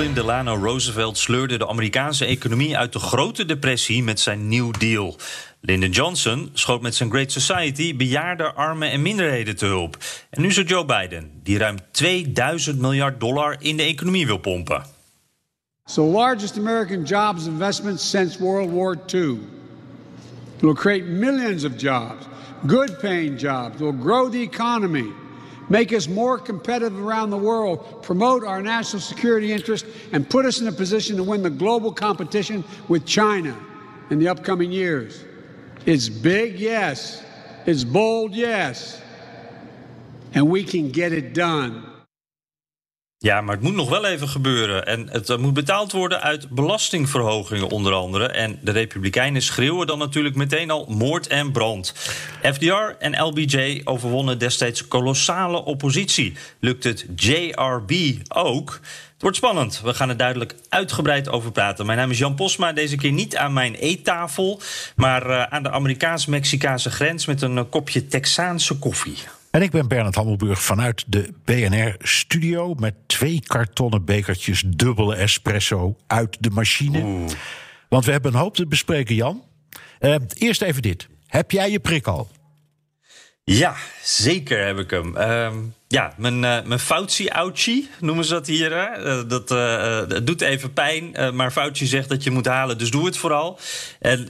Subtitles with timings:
[0.00, 5.16] Franklin Delano Roosevelt sleurde de Amerikaanse economie uit de grote depressie met zijn New Deal.
[5.60, 9.96] Lyndon Johnson schoot met zijn Great Society bejaarden, armen en minderheden te hulp.
[10.30, 14.82] En nu het Joe Biden, die ruim 2000 miljard dollar in de economie wil pompen.
[15.84, 19.38] It's the largest American jobs investment since World War II.
[20.56, 22.26] It will create millions of jobs,
[22.66, 25.12] good paying jobs, will grow the economy
[25.70, 30.60] make us more competitive around the world, promote our national security interest, and put us
[30.60, 33.56] in a position to win the global competition with China
[34.10, 35.24] in the upcoming years.
[35.86, 37.24] It's big, yes.
[37.64, 39.00] It's bold, yes.
[40.34, 41.89] And we can get it done.
[43.22, 44.86] Ja, maar het moet nog wel even gebeuren.
[44.86, 48.26] En het moet betaald worden uit belastingverhogingen onder andere.
[48.26, 51.94] En de Republikeinen schreeuwen dan natuurlijk meteen al moord en brand.
[52.42, 56.36] FDR en LBJ overwonnen destijds kolossale oppositie.
[56.60, 57.92] Lukt het JRB
[58.28, 58.80] ook?
[59.12, 59.80] Het wordt spannend.
[59.80, 61.86] We gaan er duidelijk uitgebreid over praten.
[61.86, 62.72] Mijn naam is Jan Posma.
[62.72, 64.60] Deze keer niet aan mijn eettafel,
[64.96, 69.16] maar uh, aan de Amerikaans-Mexicaanse grens met een kopje Texaanse koffie.
[69.50, 76.36] En ik ben Bernard Hammelburg vanuit de BNR-studio met twee kartonnen bekertjes dubbele espresso uit
[76.40, 77.26] de machine.
[77.88, 79.44] Want we hebben een hoop te bespreken, Jan.
[80.00, 81.08] Uh, eerst even dit.
[81.26, 82.30] Heb jij je prik al?
[83.44, 85.16] Ja, zeker heb ik hem.
[85.16, 85.52] Uh,
[85.92, 88.72] ja, mijn, uh, mijn Fauci-ouchie noemen ze dat hier.
[88.72, 89.06] Hè?
[89.06, 93.16] Uh, dat, doet even pijn, maar Fauci zegt dat je moet halen, dus doe het
[93.16, 93.58] vooral.
[93.98, 94.28] En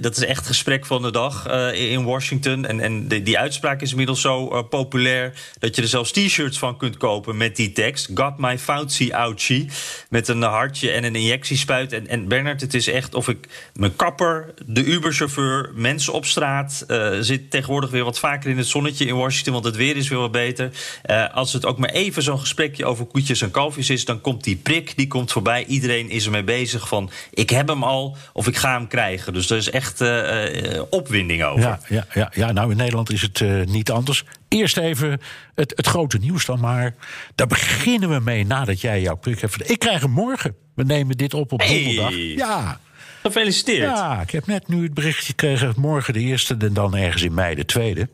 [0.00, 2.66] dat is echt gesprek van de dag in Washington.
[2.66, 6.76] En, en die, die uitspraak is inmiddels zo populair dat je er zelfs t-shirts van
[6.76, 8.10] kunt kopen met die tekst.
[8.14, 9.68] Got my Fauci-ouchie.
[10.08, 11.92] Met een hartje en een injectiespuit.
[11.92, 16.86] En, en Bernard, het is echt of ik mijn kapper, de Uberchauffeur, mensen op straat.
[17.20, 20.18] zit tegenwoordig weer wat vaker in het zonnetje in Washington, want het weer is weer
[20.18, 20.76] wat beter.
[21.06, 24.44] Uh, als het ook maar even zo'n gesprekje over koetjes en kalfjes is, dan komt
[24.44, 25.64] die prik, die komt voorbij.
[25.64, 29.32] Iedereen is ermee bezig van ik heb hem al of ik ga hem krijgen.
[29.32, 31.60] Dus er is echt uh, uh, opwinding over.
[31.60, 34.24] Ja, ja, ja, ja, nou in Nederland is het niet anders.
[34.48, 35.20] Eerst even
[35.54, 36.94] het, het grote nieuws dan maar.
[37.34, 39.70] Daar beginnen we mee nadat jij jouw prik hebt.
[39.70, 40.56] Ik krijg hem morgen.
[40.74, 41.84] We nemen dit op op hey.
[41.84, 42.14] donderdag.
[42.14, 42.80] Ja.
[43.22, 43.96] Gefeliciteerd.
[43.96, 45.74] Ja, ik heb net nu het berichtje gekregen.
[45.76, 48.08] Morgen de eerste en dan ergens in mei de tweede.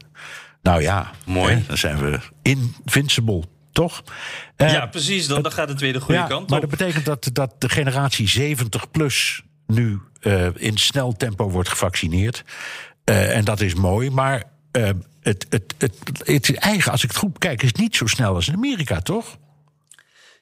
[0.64, 1.54] Nou ja, mooi.
[1.54, 3.42] Hè, dan zijn we invincible,
[3.72, 4.02] toch?
[4.56, 5.26] Uh, ja, precies.
[5.26, 6.50] Dan, dan gaat het weer de goede ja, kant op.
[6.50, 11.68] Maar dat betekent dat, dat de generatie 70 plus nu uh, in snel tempo wordt
[11.68, 12.44] gevaccineerd.
[13.04, 14.10] Uh, en dat is mooi.
[14.10, 15.94] Maar het, het, het,
[16.24, 19.38] het, eigen, als ik het goed bekijk, is niet zo snel als in Amerika, toch?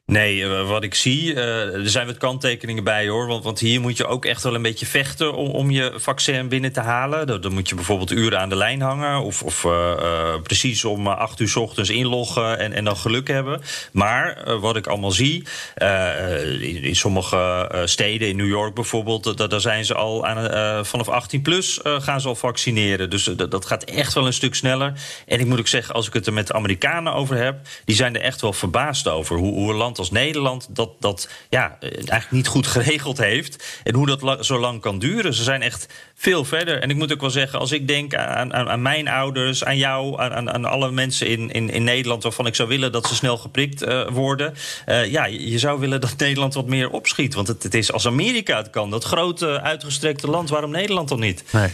[0.06, 3.26] Nee, wat ik zie, uh, er zijn wat kanttekeningen bij hoor.
[3.26, 6.48] Want, want, hier moet je ook echt wel een beetje vechten om, om je vaccin
[6.48, 7.40] binnen te halen.
[7.40, 9.22] Dan, moet je bijvoorbeeld uren aan de lijn hangen.
[9.22, 13.60] Of, of uh, precies om acht uur s ochtends inloggen en, en dan geluk hebben.
[13.92, 15.46] Maar wat ik allemaal zie,
[16.60, 20.26] in, sommige steden, in New York bijvoorbeeld, daar zijn ze al
[20.84, 23.10] vanaf 18 plus gaan ze al vaccineren.
[23.10, 24.92] Dus dat gaat echt wel een stuk sneller.
[25.26, 27.96] En ik moet ook zeggen, als ik het er met de Amerikanen over heb, die
[27.96, 32.30] zijn er echt wel verbaasd over hoe, hoe een als Nederland dat, dat ja, eigenlijk
[32.30, 33.80] niet goed geregeld heeft.
[33.84, 35.34] En hoe dat zo lang kan duren.
[35.34, 36.80] Ze zijn echt veel verder.
[36.82, 40.20] En ik moet ook wel zeggen, als ik denk aan, aan, mijn ouders, aan jou,
[40.20, 43.36] aan, aan alle mensen in, in, in Nederland waarvan ik zou willen dat ze snel
[43.36, 44.54] geprikt uh, worden.
[44.86, 47.34] Uh, ja, je zou willen dat Nederland wat meer opschiet.
[47.34, 51.20] Want het, het is als Amerika het kan, dat grote uitgestrekte land, waarom Nederland dan
[51.20, 51.44] niet?
[51.50, 51.70] Nee.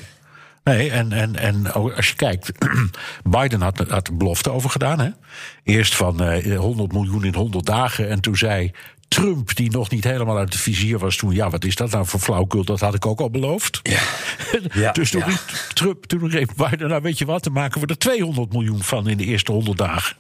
[0.69, 2.53] Nee, en, en, en als je kijkt,
[3.39, 5.01] Biden had, had een belofte over gedaan.
[5.01, 5.11] Hè?
[5.62, 8.09] Eerst van uh, 100 miljoen in 100 dagen.
[8.09, 8.73] En toen zei
[9.09, 11.35] Trump, die nog niet helemaal uit het vizier was toen...
[11.35, 13.81] ja, wat is dat nou voor flauwkul, dat had ik ook al beloofd.
[13.82, 14.00] Ja.
[14.82, 15.37] ja dus toen ja.
[15.73, 17.44] Trump, toen riep Biden, nou weet je wat...
[17.44, 20.17] dan maken we er 200 miljoen van in de eerste 100 dagen.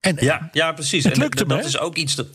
[0.00, 1.04] En, ja, ja, precies.
[1.04, 2.26] Het en lukte dat me, is ook iets dat...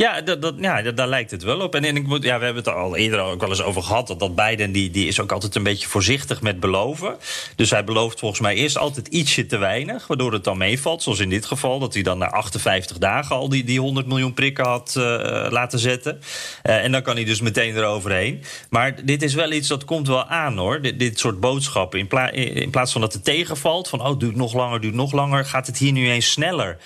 [0.00, 1.74] Ja, dat, dat, ja daar lijkt het wel op.
[1.74, 3.82] En, en ik moet, ja, we hebben het er al eerder ook wel eens over
[3.82, 4.06] gehad.
[4.06, 7.16] Dat, dat Biden die, die is ook altijd een beetje voorzichtig met beloven.
[7.56, 10.06] Dus hij belooft volgens mij eerst altijd ietsje te weinig.
[10.06, 11.02] Waardoor het dan meevalt.
[11.02, 11.78] Zoals in dit geval.
[11.78, 15.04] Dat hij dan na 58 dagen al die, die 100 miljoen prikken had uh,
[15.50, 16.20] laten zetten.
[16.62, 18.42] Uh, en dan kan hij dus meteen eroverheen.
[18.70, 20.80] Maar dit is wel iets dat komt wel aan hoor.
[20.80, 21.98] Dit, dit soort boodschappen.
[21.98, 23.88] In, pla in, plaats van dat het tegenvalt.
[23.88, 25.44] Van oh, duurt nog langer, duurt nog langer.
[25.44, 26.76] Gaat het hier nu eens sneller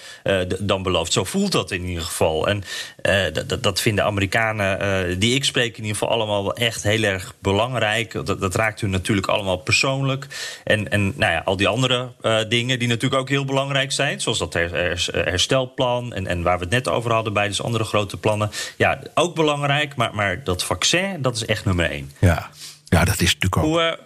[0.60, 1.12] dan beloofd.
[1.12, 2.48] Zo voelt dat in ieder geval.
[2.48, 2.64] En
[3.32, 7.02] dat, dat, vinden Amerikanen, uh, die ik spreek, in ieder geval allemaal wel echt heel
[7.02, 8.12] erg belangrijk.
[8.12, 10.26] Dat, dat raakt hun natuurlijk allemaal persoonlijk.
[10.64, 14.20] En, en nou ja, al die andere uh, dingen die natuurlijk ook heel belangrijk zijn,
[14.20, 17.62] zoals dat her, her, herstelplan en, en waar we het net over hadden bij dus
[17.62, 18.50] andere grote plannen.
[18.76, 22.12] Ja, ook belangrijk, maar, maar dat vaccin, dat is echt nummer één.
[22.18, 22.50] Ja,
[22.84, 23.64] ja dat is natuurlijk ook.
[23.64, 23.98] Hoe,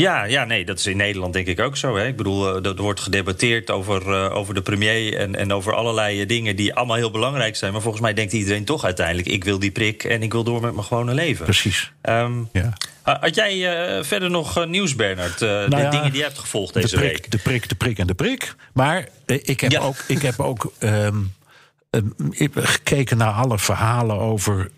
[0.00, 1.96] ja, ja, nee, dat is in Nederland denk ik ook zo.
[1.96, 2.06] Hè.
[2.06, 6.56] Ik bedoel, er wordt gedebatteerd over, uh, over de premier en, en over allerlei dingen
[6.56, 7.72] die allemaal heel belangrijk zijn.
[7.72, 10.60] Maar volgens mij denkt iedereen toch uiteindelijk: ik wil die prik en ik wil door
[10.60, 11.44] met mijn gewone leven.
[11.44, 11.92] Precies.
[12.02, 12.72] Um, ja.
[13.02, 13.56] Had jij
[13.98, 15.42] uh, verder nog nieuws, Bernard?
[15.42, 17.30] Uh, nou de ja, dingen die je hebt gevolgd deze de prik, week?
[17.30, 18.54] De prik, de prik en de prik.
[18.72, 19.80] Maar ik heb Ja.
[19.80, 21.32] ook, ik heb ook um,
[21.90, 24.70] um, ik heb gekeken naar alle verhalen over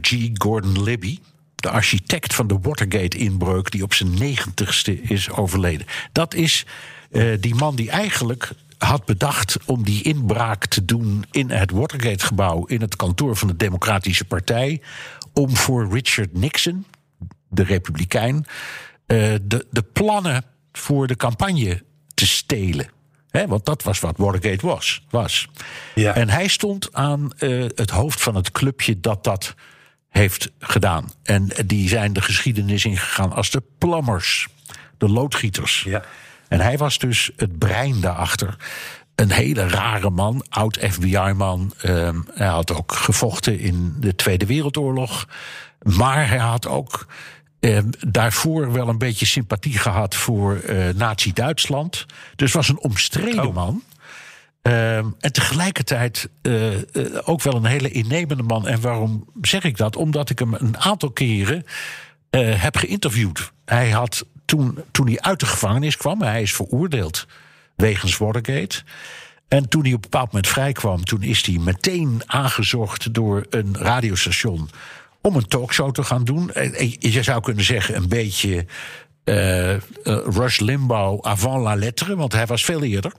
[0.00, 0.28] G.
[0.32, 1.18] Gordon Libby
[1.60, 5.86] de architect van de Watergate-inbreuk, die op zijn negentigste is overleden.
[6.12, 6.66] Dat is
[7.10, 12.64] uh, die man die eigenlijk had bedacht om die inbraak te doen in het Watergate-gebouw,
[12.64, 14.82] in het kantoor van de Democratische Partij,
[15.32, 16.86] om voor Richard Nixon,
[17.48, 18.44] de Republikein, uh,
[19.42, 21.82] de, de plannen voor de campagne
[22.14, 22.88] te stelen.
[23.30, 25.02] He, want dat was wat Watergate was.
[25.10, 25.48] was.
[25.94, 26.14] Ja.
[26.14, 29.54] En hij stond aan uh, het hoofd van het clubje dat dat
[30.08, 31.12] heeft gedaan.
[31.22, 34.48] En die zijn de geschiedenis ingegaan als de plammers,
[34.98, 35.82] de loodgieters.
[35.82, 36.02] Ja.
[36.48, 38.56] En hij was dus het brein daarachter.
[39.14, 41.72] Een hele rare man, oud FBI-man.
[41.84, 45.28] Um, hij had ook gevochten in de Tweede Wereldoorlog.
[45.82, 47.06] Maar hij had ook
[47.60, 52.06] um, daarvoor wel een beetje sympathie gehad voor uh, Nazi-Duitsland.
[52.36, 53.54] Dus was een omstreden oh.
[53.54, 53.82] man.
[54.68, 56.80] Um, en tegelijkertijd uh, uh,
[57.24, 58.66] ook wel een hele innemende man.
[58.66, 59.96] En waarom zeg ik dat?
[59.96, 61.64] Omdat ik hem een aantal keren
[62.30, 63.52] uh, heb geïnterviewd.
[63.64, 67.26] Hij had toen, toen hij uit de gevangenis kwam, hij is veroordeeld
[67.76, 68.82] wegens Watergate.
[69.48, 73.76] En toen hij op een bepaald moment vrijkwam, toen is hij meteen aangezocht door een
[73.78, 74.70] radiostation
[75.20, 76.50] om een talkshow te gaan doen.
[76.98, 78.66] Je zou kunnen zeggen, een beetje
[80.24, 83.12] Rush Limbaugh avant la lettre, want hij was veel eerder.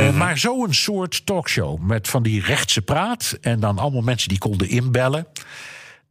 [0.00, 0.18] Uh, mm -hmm.
[0.18, 4.68] Maar zo'n soort talkshow met van die rechtse praat en dan allemaal mensen die konden
[4.68, 5.26] inbellen.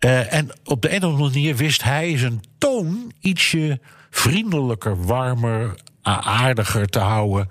[0.05, 5.75] Uh, en op de een of andere manier wist hij zijn toon ietsje vriendelijker, warmer,
[6.01, 7.47] aardiger te houden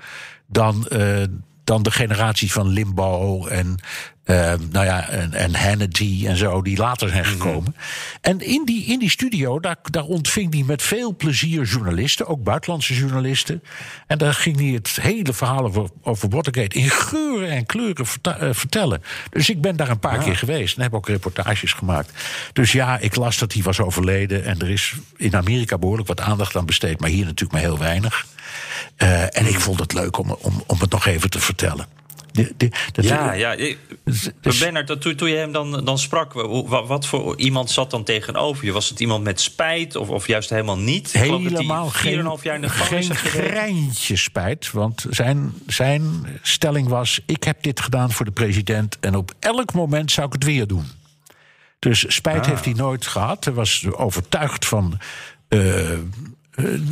[0.46, 1.22] dan, uh,
[1.64, 3.78] dan de generatie van Limbaugh en,
[4.30, 7.58] uh, nou ja, en, en Hannity en zo, die later zijn gekomen.
[7.58, 8.20] Mm -hmm.
[8.20, 12.42] En in die, in die studio, daar, daar ontving hij met veel plezier journalisten, ook
[12.42, 13.62] buitenlandse journalisten.
[14.06, 18.34] En daar ging hij het hele verhaal over, over Watergate in geuren en kleuren uh,
[18.52, 19.02] vertellen.
[19.30, 20.22] Dus ik ben daar een paar ja.
[20.22, 22.12] keer geweest en heb ook reportages gemaakt.
[22.52, 26.20] Dus ja, ik las dat hij was overleden en er is in Amerika behoorlijk wat
[26.20, 28.26] aandacht aan besteed, maar hier natuurlijk maar heel weinig.
[28.98, 31.97] Uh, en ik vond het leuk om, om, om het nog even te vertellen.
[32.32, 33.56] De, de, de, ja, ja.
[34.40, 38.04] Dus, Bernard, toen, toen je hem dan, dan sprak, wat, wat voor iemand zat dan
[38.04, 38.72] tegenover je?
[38.72, 41.12] Was het iemand met spijt of, of juist helemaal niet?
[41.12, 44.72] Helemaal geen, jaar in de geen greintje spijt.
[44.72, 49.72] Want zijn, zijn stelling was: ik heb dit gedaan voor de president en op elk
[49.72, 50.86] moment zou ik het weer doen.
[51.78, 52.46] Dus spijt ah.
[52.46, 53.44] heeft hij nooit gehad.
[53.44, 54.98] Hij was overtuigd van.
[55.48, 55.98] Uh, uh,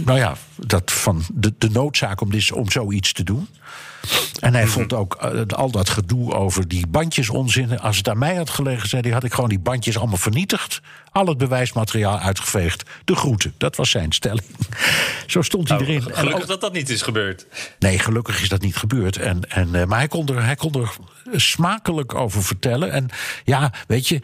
[0.05, 3.49] nou ja, dat van de, de noodzaak om, dit, om zoiets te doen.
[4.41, 4.71] En hij -hmm.
[4.71, 7.81] vond ook uh, al dat gedoe over die bandjes onzin.
[7.81, 10.81] Als het aan mij had gelegen, zei hij, had ik gewoon die bandjes allemaal vernietigd.
[11.13, 12.83] Al het bewijsmateriaal uitgeveegd.
[13.05, 14.47] De groeten, dat was zijn stelling.
[15.27, 16.03] Zo stond hij nou, erin.
[16.03, 17.47] Gelukkig ook, dat dat niet is gebeurd.
[17.79, 19.17] Nee, gelukkig is dat niet gebeurd.
[19.17, 20.97] En, en, uh, maar hij kon, er, hij kon er
[21.41, 22.93] smakelijk over vertellen.
[22.93, 23.09] En
[23.45, 24.21] ja, weet je,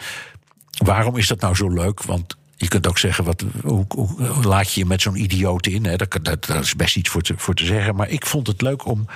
[0.85, 2.03] waarom is dat nou zo leuk?
[2.03, 5.85] Want je kunt ook zeggen, wat, hoe, hoe laat je je met zo'n idioot in?
[5.85, 5.97] Hè?
[5.97, 7.95] Dat, dat, dat, is best iets voor te, voor te zeggen.
[7.95, 9.07] Maar ik vond het leuk om.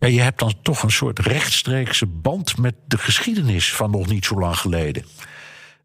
[0.00, 4.24] Ja, je hebt dan toch een soort rechtstreekse band met de geschiedenis van nog niet
[4.24, 5.04] zo lang geleden.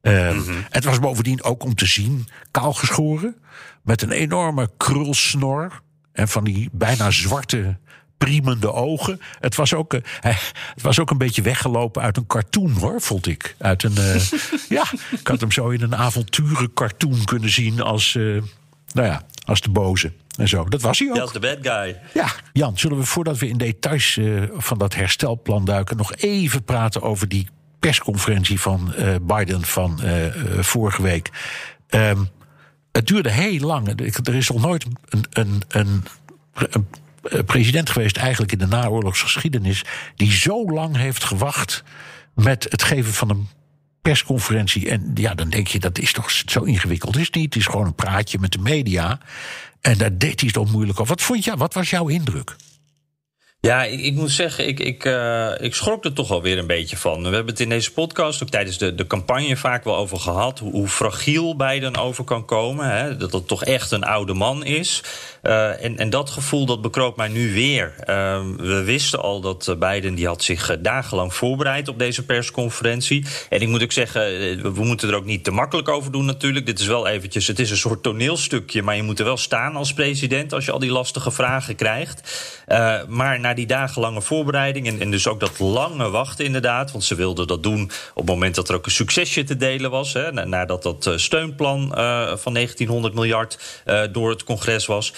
[0.02, 0.66] Uh, mm -hmm.
[0.70, 3.36] Het was bovendien ook om te zien, kaalgeschoren,
[3.84, 5.82] met een enorme krulsnor
[6.12, 7.78] en van die bijna zwarte
[8.18, 9.22] priemende ogen.
[9.40, 13.28] Het was, ook, uh, het was ook een beetje weggelopen uit een cartoon, hoor, vond
[13.28, 13.56] ik.
[13.58, 14.22] Uit een, uh,
[14.78, 18.42] ja, ik had hem zo in een avonturen cartoon kunnen zien als, uh,
[18.94, 20.12] nou ja, als de boze.
[20.38, 20.64] En zo.
[20.64, 21.16] Dat was hij ook.
[21.16, 22.00] Dat is de bad guy.
[22.14, 24.20] Ja, Jan, zullen we voordat we in details
[24.52, 25.98] van dat herstelplan duiken...
[25.98, 27.48] nog even praten over die
[27.80, 30.00] persconferentie van Biden van
[30.60, 31.30] vorige week.
[31.88, 32.24] Ehm,
[32.92, 33.88] het duurde heel lang.
[34.28, 36.04] Er is nog nooit een, een, een,
[36.54, 36.88] een
[37.46, 39.84] president geweest, eigenlijk in de naoorlogsgeschiedenis,
[40.16, 41.84] die zo lang heeft gewacht
[42.34, 43.48] met het geven van een
[44.02, 44.90] persconferentie.
[44.90, 47.18] En ja, dan denk je, dat is toch zo ingewikkeld.
[47.18, 47.54] is niet.
[47.54, 49.20] Het is gewoon een praatje met de media.
[49.86, 51.16] En daar deed hij het ook moeilijk over.
[51.16, 52.56] Wat vond je, wat was jouw indruk?
[53.66, 57.18] Ja, ik, moet zeggen, ik, ik, uh, ik schrok er toch alweer een beetje van.
[57.18, 60.60] We hebben het in deze podcast ook tijdens de, de campagne vaak wel over gehad.
[60.60, 62.90] Hoe, hoe fragiel Biden over kan komen.
[62.90, 63.18] Hè?
[63.18, 65.04] Dat het toch echt een oude man is.
[65.46, 67.94] Uh, en, en dat gevoel dat bekroop mij nu weer.
[68.00, 68.06] Uh,
[68.58, 73.26] we wisten al dat eh, Biden die had zich dagenlang voorbereid op deze persconferentie.
[73.50, 74.22] En ik moet ook zeggen,
[74.74, 76.66] we moeten er ook niet te makkelijk over doen natuurlijk.
[76.66, 78.82] Dit is wel eventjes, het is een soort toneelstukje.
[78.82, 82.22] Maar je moet er wel staan als president als je al die lastige vragen krijgt.
[83.08, 86.92] maar na die dagenlange voorbereiding en, en, dus ook dat lange wachten inderdaad.
[86.92, 87.84] Want ze wilden dat doen
[88.14, 90.14] op het moment dat er ook een succesje te delen was.
[90.14, 91.88] Hè, nadat dat steunplan
[92.38, 95.14] van 1900 miljard door het congres was.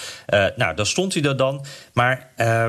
[0.55, 1.65] Nou, dan stond hij er dan.
[1.93, 2.67] Maar uh,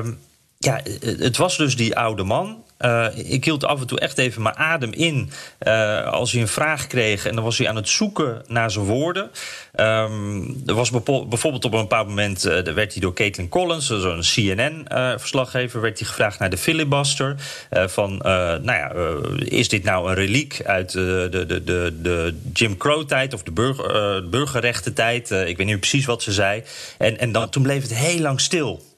[0.57, 2.63] ja, het was dus die oude man.
[2.85, 5.29] Uh, ik hield af en toe echt even mijn adem in
[5.67, 7.25] uh, als hij een vraag kreeg.
[7.25, 9.31] En dan was hij aan het zoeken naar zijn woorden.
[9.75, 12.45] Um, er was bijvoorbeeld op een bepaald moment...
[12.45, 15.81] Uh, werd hij door Caitlin Collins, zo'n CNN-verslaggever...
[15.81, 17.35] werd hij gevraagd naar de filibuster.
[17.71, 18.93] van, nou ja,
[19.37, 23.33] is dit nou een reliek uit de, de, de, de Jim Crow-tijd...
[23.33, 25.31] of de burger, burgerrechtentijd?
[25.31, 26.63] ik weet niet precies wat ze zei.
[26.97, 28.88] En, en dan, toen bleef het heel lang stil.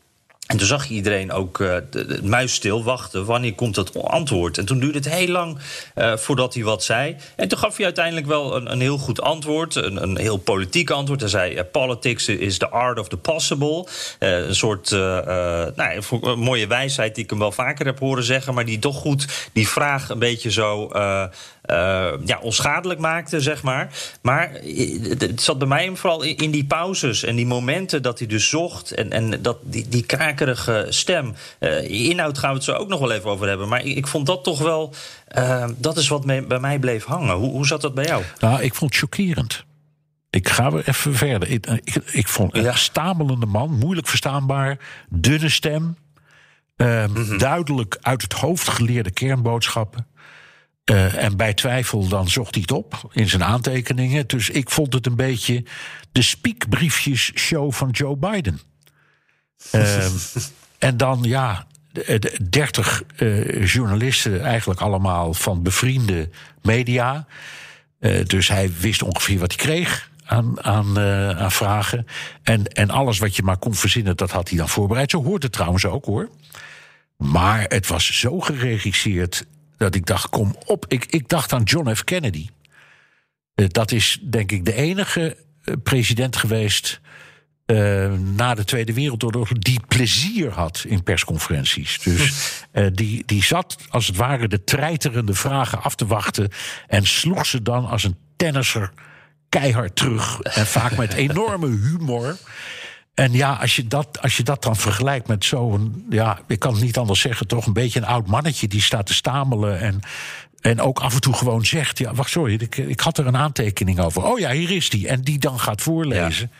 [0.52, 3.26] En toen zag je iedereen ook uh, het muis stil wachten.
[3.26, 4.58] Wanneer komt dat antwoord?
[4.58, 5.58] En toen duurde het heel lang
[5.96, 7.16] uh, voordat hij wat zei.
[7.36, 9.76] En toen gaf hij uiteindelijk wel een, een heel goed antwoord.
[9.76, 11.20] Een, een heel politiek antwoord.
[11.20, 13.88] Hij zei: uh, Politics is the art of the possible.
[14.20, 18.54] een soort nou, een mooie wijsheid die ik hem wel vaker heb horen zeggen.
[18.54, 20.90] Maar die toch goed die vraag een beetje zo
[22.26, 23.90] ja, onschadelijk maakte, zeg maar.
[24.22, 24.52] Maar
[25.18, 28.92] het zat bij mij vooral in, die pauzes en die momenten dat hij dus zocht.
[28.92, 30.04] En, en dat, die, die
[30.46, 31.36] krakerige stem.
[31.60, 33.68] Uh, inhoud gaan we het zo ook nog wel even over hebben.
[33.68, 34.94] Maar ik, ik vond dat toch wel.
[35.38, 37.36] Uh, dat is wat me, bij mij bleef hangen.
[37.36, 38.24] Hoe, hoe zat dat bij jou?
[38.40, 39.66] Nou, ik vond het chockerend.
[40.30, 41.50] Ik ga weer even verder.
[41.50, 42.76] Ik, ik, ik vond een ja.
[42.76, 44.78] stamelende man, moeilijk verstaanbaar,
[45.10, 45.98] dunne stem.
[46.78, 47.38] Uh, mm -hmm.
[47.38, 50.08] Duidelijk uit het hoofd geleerde kernboodschappen.
[50.92, 54.28] Uh, en bij twijfel dan zocht hij het op in zijn aantekeningen.
[54.28, 55.64] Dus ik vond het een beetje
[56.12, 58.60] de spiekbriefjes show van Joe Biden.
[59.72, 60.06] Uh,
[60.78, 61.68] en dan ja,
[62.50, 66.30] dertig uh, journalisten, eigenlijk allemaal van bevriende
[66.62, 67.26] media.
[68.00, 71.00] Uh, dus hij wist ongeveer wat hij kreeg aan, aan,
[71.38, 72.08] aan vragen.
[72.44, 75.12] En, en alles wat je maar kon verzinnen, dat had hij dan voorbereid.
[75.12, 76.30] Zo hoort het trouwens ook hoor.
[77.18, 79.46] Maar het was zo geregisseerd
[79.78, 80.86] dat ik dacht, kom op.
[80.88, 82.04] Ik, ik dacht aan John F.
[82.04, 82.48] Kennedy.
[83.56, 85.38] Dat is denk ik de enige
[85.84, 87.01] president geweest
[87.72, 92.00] uh, na de Tweede Wereldoorlog die plezier had in persconferenties.
[92.00, 92.64] Dus
[92.94, 96.50] die, die zat als het ware de treiterende vragen af te wachten
[96.88, 98.92] en sloeg ze dan als een tennisser
[99.50, 100.40] keihard terug.
[100.40, 102.38] En vaak met enorme humor.
[103.14, 106.74] En ja, als je dat, als je dat dan vergelijkt met zo'n, ja, ik kan
[106.74, 110.00] het niet anders zeggen, toch een beetje een oud mannetje die staat te stamelen en,
[110.62, 113.38] en ook af en toe gewoon zegt: Ja, wacht, sorry, ik, ik had er een
[113.38, 114.24] aantekening over.
[114.24, 115.08] Oh ja, hier is die.
[115.08, 116.50] En die dan gaat voorlezen.
[116.52, 116.58] Ja,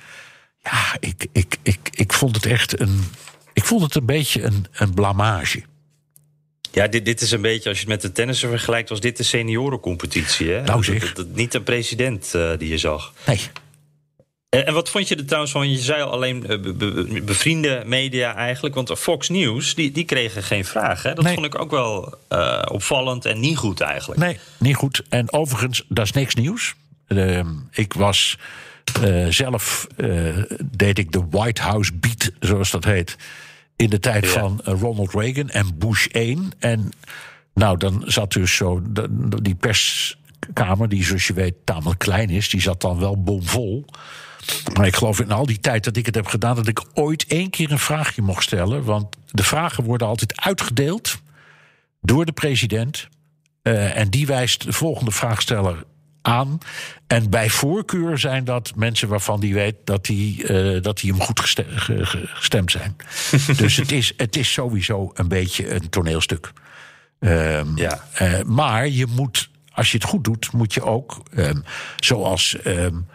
[0.64, 3.04] ja ik, ik, ik, ik vond het echt een.
[3.54, 5.64] Ik vond het een beetje een, een blamage.
[6.72, 9.18] Ja, dit, dit is een beetje, als je het met de tennissen vergelijkt, was dit
[9.18, 10.50] de seniorencompetitie.
[10.50, 10.62] Hè?
[10.62, 11.00] Nou zeg.
[11.00, 13.14] Dat, dat, niet een president uh, die je zag.
[13.26, 13.40] Nee.
[14.50, 15.72] En wat vond je er trouwens van?
[15.72, 18.76] Je zei al alleen be, be, bevriende media eigenlijk.
[18.76, 21.04] Want Fox News, die, die kregen geen vraag.
[21.04, 21.14] Hè?
[21.14, 21.34] Dat nee.
[21.34, 24.20] vond ik ook wel uh, opvallend en niet goed eigenlijk.
[24.20, 25.04] Nee, niet goed.
[25.10, 26.74] En overigens, dat is niks nieuws.
[27.08, 27.40] Uh,
[27.72, 28.38] ik was
[29.04, 29.88] uh, zelf,
[30.64, 33.16] deed ik de White House beat, zoals dat heet.
[33.76, 34.32] In de tijd ja.
[34.32, 36.52] van Ronald Reagan en Bush 1.
[36.60, 36.92] En
[37.54, 38.82] nou, dan zat dus zo
[39.42, 43.86] die perskamer, die zoals je weet tamelijk klein is, die zat dan wel bomvol.
[44.74, 47.26] Maar ik geloof in al die tijd dat ik het heb gedaan, dat ik ooit
[47.28, 48.84] één keer een vraagje mocht stellen.
[48.84, 51.22] Want de vragen worden altijd uitgedeeld
[52.02, 53.08] door de president.
[53.64, 55.84] Uh, en die wijst de volgende vraagsteller
[56.22, 56.58] aan.
[57.08, 61.22] En bij voorkeur zijn dat mensen waarvan die weet dat die, uh, dat die hem
[61.22, 61.40] goed
[62.24, 62.96] gestemd zijn.
[63.58, 66.52] dus het is, het is sowieso een beetje een toneelstuk.
[67.20, 68.04] Um, ja.
[68.22, 71.64] uh, maar je moet, als je het goed doet, moet je ook, um,
[72.00, 72.58] zoals.
[72.66, 73.08] Um,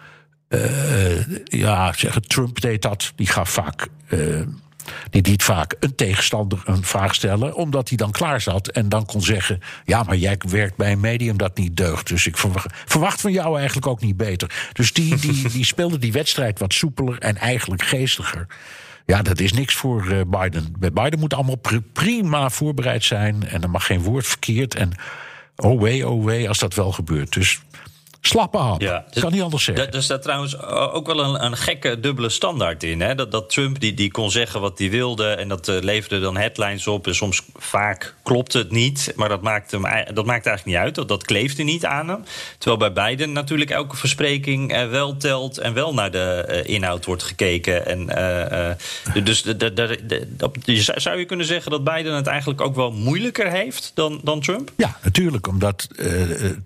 [0.49, 3.13] uh, ja, zeggen, Trump deed dat.
[3.17, 3.89] Die gaf vaak
[5.11, 9.07] die liet vaak een tegenstander een vraag stellen, omdat hij dan klaar zat en dan
[9.07, 12.09] kon zeggen: Ja, maar jij werkt bij een medium dat niet deugt.
[12.09, 12.37] Dus ik
[12.87, 14.71] verwacht van jou eigenlijk ook niet beter.
[14.73, 18.47] Dus die, die, die speelde die wedstrijd wat soepeler en eigenlijk geestiger.
[19.07, 20.75] Ja, dat is niks voor uh, Biden.
[20.79, 21.61] Bij Biden moet allemaal
[21.93, 24.75] prima voorbereid zijn en er mag geen woord verkeerd.
[24.75, 24.93] En
[25.57, 27.33] oh wee, oh wee, als dat wel gebeurt.
[27.33, 27.61] Dus
[28.27, 28.81] slappe hap.
[28.81, 29.93] Ja, dus, kan niet anders zeggen.
[29.93, 33.01] Er staat trouwens ook wel een, een gekke dubbele standaard in.
[33.01, 33.15] Hè?
[33.15, 36.37] Dat, dat Trump die, die kon zeggen wat hij wilde en dat uh, leverde dan
[36.37, 37.07] headlines op.
[37.07, 39.83] En soms vaak klopt het niet, maar dat maakt, hem,
[40.15, 40.95] dat maakt eigenlijk niet uit.
[40.95, 42.25] Dat, dat kleefde niet aan hem.
[42.59, 47.05] Terwijl bij Biden natuurlijk elke verspreking uh, wel telt en wel naar de uh, inhoud
[47.05, 47.87] wordt gekeken.
[47.87, 48.07] En,
[50.65, 54.41] dus zou je kunnen zeggen dat Biden het eigenlijk ook wel moeilijker heeft dan, dan
[54.41, 54.73] Trump?
[54.77, 55.89] Ja, natuurlijk, omdat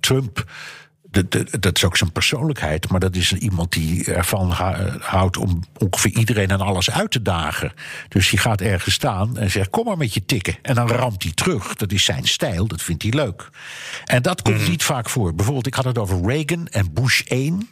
[0.01, 0.45] Trump
[1.11, 4.51] dat, dat is ook zijn persoonlijkheid, maar dat is iemand die ervan
[5.01, 7.73] houdt om ongeveer iedereen en alles uit te dagen.
[8.09, 10.57] Dus die gaat ergens staan en zegt: Kom maar met je tikken.
[10.63, 11.75] En dan ramt hij terug.
[11.75, 13.51] Dat is zijn stijl, dat vindt hij leuk.
[14.05, 14.71] En dat komt mhm.
[14.71, 15.35] niet vaak voor.
[15.35, 17.69] Bijvoorbeeld, ik had het over Reagan en Bush 1.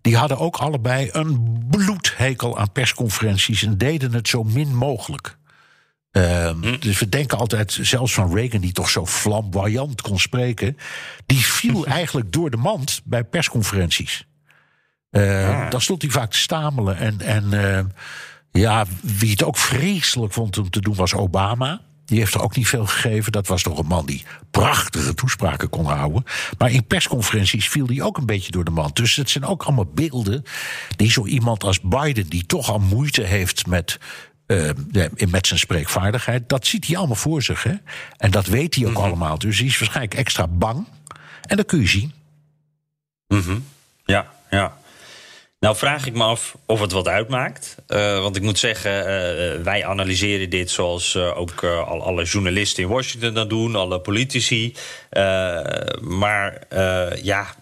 [0.00, 5.36] Die hadden ook allebei een bloedhekel aan persconferenties en deden het zo min mogelijk.
[6.16, 6.78] Ehm, hm.
[6.78, 10.76] Dus we denken altijd, zelfs van Reagan, die toch zo flamboyant kon spreken,
[11.26, 14.26] die viel eigenlijk door de mand bij persconferenties.
[15.10, 16.96] Uh, Dan stond hij vaak te stamelen.
[16.96, 17.86] En, en ehm,
[18.52, 21.80] ja, wie het ook vreselijk vond om te doen was Obama.
[22.04, 23.32] Die heeft er ook niet veel gegeven.
[23.32, 26.24] Dat was toch een man die prachtige toespraken kon houden.
[26.58, 28.96] Maar in persconferenties viel hij ook een beetje door de mand.
[28.96, 30.42] Dus het zijn ook allemaal beelden
[30.96, 33.98] die zo iemand als Biden, die toch al moeite heeft met
[34.46, 34.70] uh,
[35.28, 36.48] met zijn spreekvaardigheid.
[36.48, 37.62] Dat ziet hij allemaal voor zich.
[37.62, 37.74] Hè?
[38.16, 39.02] En dat weet hij ook mhm.
[39.02, 39.38] allemaal.
[39.38, 40.86] Dus hij is waarschijnlijk extra bang.
[41.42, 42.12] En dat kun je zien.
[43.28, 43.64] Mm
[44.04, 44.76] Ja, ja.
[45.60, 47.76] Nou vraag ik me af of het wat uitmaakt.
[47.88, 52.82] Uh, want ik moet zeggen, uh, wij analyseren dit zoals uh, ook al alle journalisten
[52.82, 54.74] in Washington dat doen, alle politici.
[56.00, 56.66] maar
[57.22, 57.54] ja,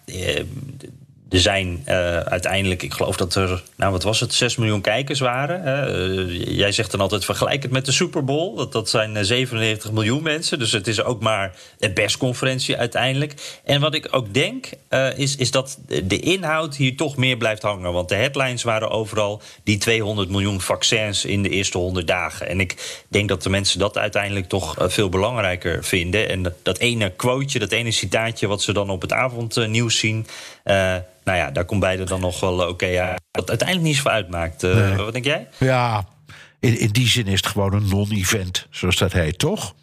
[1.39, 5.87] zijn uh, uiteindelijk, ik geloof dat er, nou wat was het, 6 miljoen kijkers waren.
[5.89, 8.55] Uh, jij zegt dan altijd vergelijk het met de Super Bowl.
[8.55, 10.59] Dat, dat zijn 97 eh, miljoen mensen.
[10.59, 13.59] Dus het is ook maar een persconferentie uiteindelijk.
[13.63, 14.69] En wat ik ook denk,
[15.15, 17.93] is, is dat de inhoud hier toch meer blijft hangen.
[17.93, 22.47] Want de headlines waren overal die 200 miljoen vaccins in de eerste 100 dagen.
[22.47, 26.29] En ik denk dat de mensen dat uiteindelijk toch veel belangrijker vinden.
[26.29, 30.27] En dat ene quoteje, dat ene citaatje wat ze dan op het avondnieuws zien.
[30.65, 33.97] Uh, nou ja, daar komt beide dan nog wel oké okay, ja, Wat uiteindelijk niet
[33.97, 34.63] zo uitmaakt.
[34.63, 35.47] Uh, Wat denk jij?
[35.57, 36.05] Ja,
[36.59, 39.75] in, in die zin is het gewoon een non-event, zoals dat heet, toch?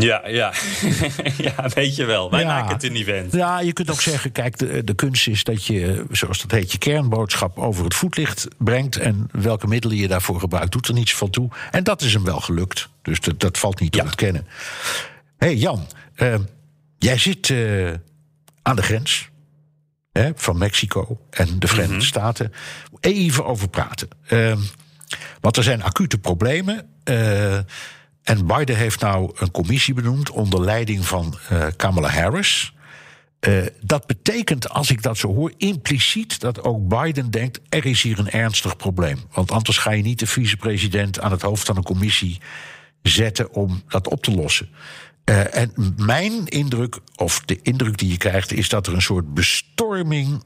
[0.00, 0.52] Ja, ja.
[1.46, 2.30] ja, weet je wel.
[2.30, 3.32] Wij maken het een event.
[3.32, 6.72] Ja, je kunt ook zeggen, kijk, de, de kunst is dat je, zoals dat heet,
[6.72, 8.96] je kernboodschap over het voetlicht brengt.
[8.96, 11.48] En welke middelen je daarvoor gebruikt, doet er niets van toe.
[11.70, 12.88] En dat is hem wel gelukt.
[13.02, 14.46] Dus dat, dat valt niet te ontkennen.
[15.36, 16.34] Hé hey Jan, uh,
[16.98, 17.92] jij zit uh,
[18.62, 19.28] aan de grens
[20.16, 22.04] hè, van Mexico en de Verenigde mhm.
[22.04, 22.52] Staten.
[23.00, 24.08] Even over praten.
[24.28, 24.56] Uh,
[25.40, 26.88] want er zijn acute problemen.
[27.04, 27.54] Uh,
[28.22, 32.74] en Biden heeft nou een commissie benoemd onder leiding van uh, Kamala Harris.
[33.48, 38.02] Uh, dat betekent, als ik dat zo hoor, impliciet dat ook Biden denkt: er is
[38.02, 39.18] hier een ernstig probleem.
[39.32, 42.40] Want anders ga je niet de vicepresident aan het hoofd van een commissie
[43.02, 44.68] zetten om dat op te lossen.
[45.30, 49.34] Uh, en mijn indruk, of de indruk die je krijgt, is dat er een soort
[49.34, 50.44] bestorming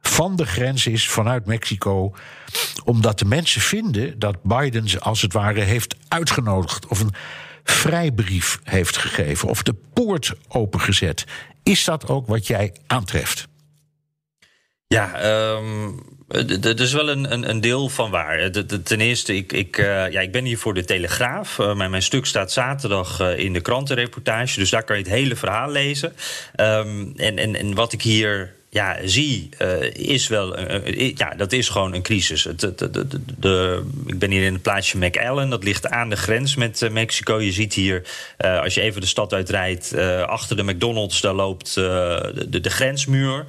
[0.00, 2.14] van de grens is vanuit Mexico.
[2.84, 6.86] Omdat de mensen vinden dat Biden ze als het ware heeft uitgenodigd.
[6.86, 7.14] Of een
[7.64, 9.48] vrijbrief heeft gegeven.
[9.48, 11.24] Of de poort opengezet.
[11.62, 13.48] Is dat ook wat jij aantreft?
[14.86, 18.50] Ja, um, er is wel een, een, een, deel van waar.
[18.84, 21.58] ten eerste, ik, ik, uh, ja, ik ben hier voor de Telegraaf.
[21.74, 24.58] Mijn, stuk staat zaterdag in de krantenreportage.
[24.58, 26.12] Dus daar kan je het hele verhaal lezen.
[26.56, 30.60] Um, en, en, en wat ik hier ja, zie, uh, is wel.
[30.94, 32.48] Ja, dat is gewoon een crisis.
[33.38, 35.50] De, ik ben hier in het plaatsje McAllen.
[35.50, 37.40] Dat ligt aan de grens met uh, Mexico.
[37.40, 38.02] Je ziet hier,
[38.62, 39.94] als je even de stad uitrijdt,
[40.26, 43.44] achter de McDonald's, daar loopt de, de, grensmuur.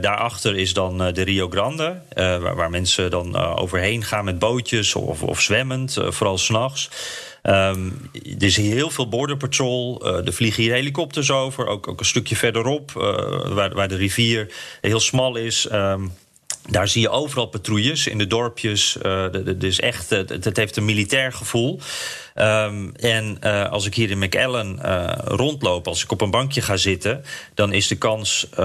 [0.00, 5.22] daarachter is dan de Rio Grande, waar, waar, mensen dan overheen gaan met bootjes of,
[5.22, 6.90] of zwemmend, vooral s'nachts.
[7.42, 10.06] Um, er is heel veel border patrol.
[10.06, 11.66] Uh, er vliegen hier helikopters over.
[11.66, 13.02] Ook, ook een stukje verderop, uh,
[13.54, 15.68] waar, waar, de rivier heel smal is.
[15.72, 16.12] Um,
[16.70, 18.96] daar zie je overal patrouilles in de dorpjes.
[19.58, 21.80] Is echt, het, heeft een militair gevoel.
[22.34, 26.62] Ehm, en uh, als ik hier in McAllen uh, rondloop, als ik op een bankje
[26.62, 28.56] ga zitten, dan is de kans, uh,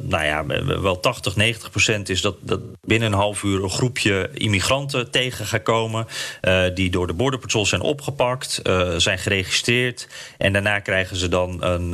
[0.00, 0.46] nou ja,
[0.80, 5.46] wel 80, 90 procent is dat, dat binnen een half uur een groepje immigranten tegen
[5.46, 6.06] gaat komen.
[6.74, 8.60] die door de Border Patrol zijn opgepakt,
[8.96, 10.08] zijn geregistreerd.
[10.38, 11.90] En daarna krijgen ze dan een,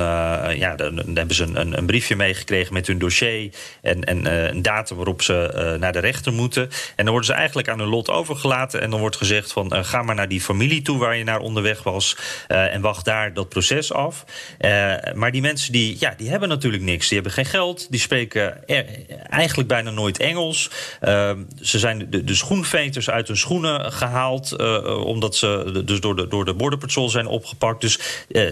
[0.57, 3.53] ja, dan hebben ze een, een, briefje meegekregen met hun dossier.
[3.81, 6.63] En, en een datum waarop ze naar de rechter moeten.
[6.95, 8.81] En dan worden ze eigenlijk aan hun lot overgelaten.
[8.81, 11.83] En dan wordt gezegd van ga maar naar die familie toe waar je naar onderweg
[11.83, 12.17] was.
[12.47, 14.25] Uh, en wacht daar dat proces af.
[14.59, 17.07] Uh, maar die mensen die, ja, die hebben natuurlijk niks.
[17.07, 17.87] Die hebben geen geld.
[17.89, 18.67] Die spreken
[19.29, 20.69] eigenlijk bijna nooit Engels.
[21.01, 24.57] Uh, ze zijn de, de, schoenveters uit hun schoenen gehaald.
[25.03, 27.81] omdat ze dus door de, door de Border zijn opgepakt.
[27.81, 27.99] Dus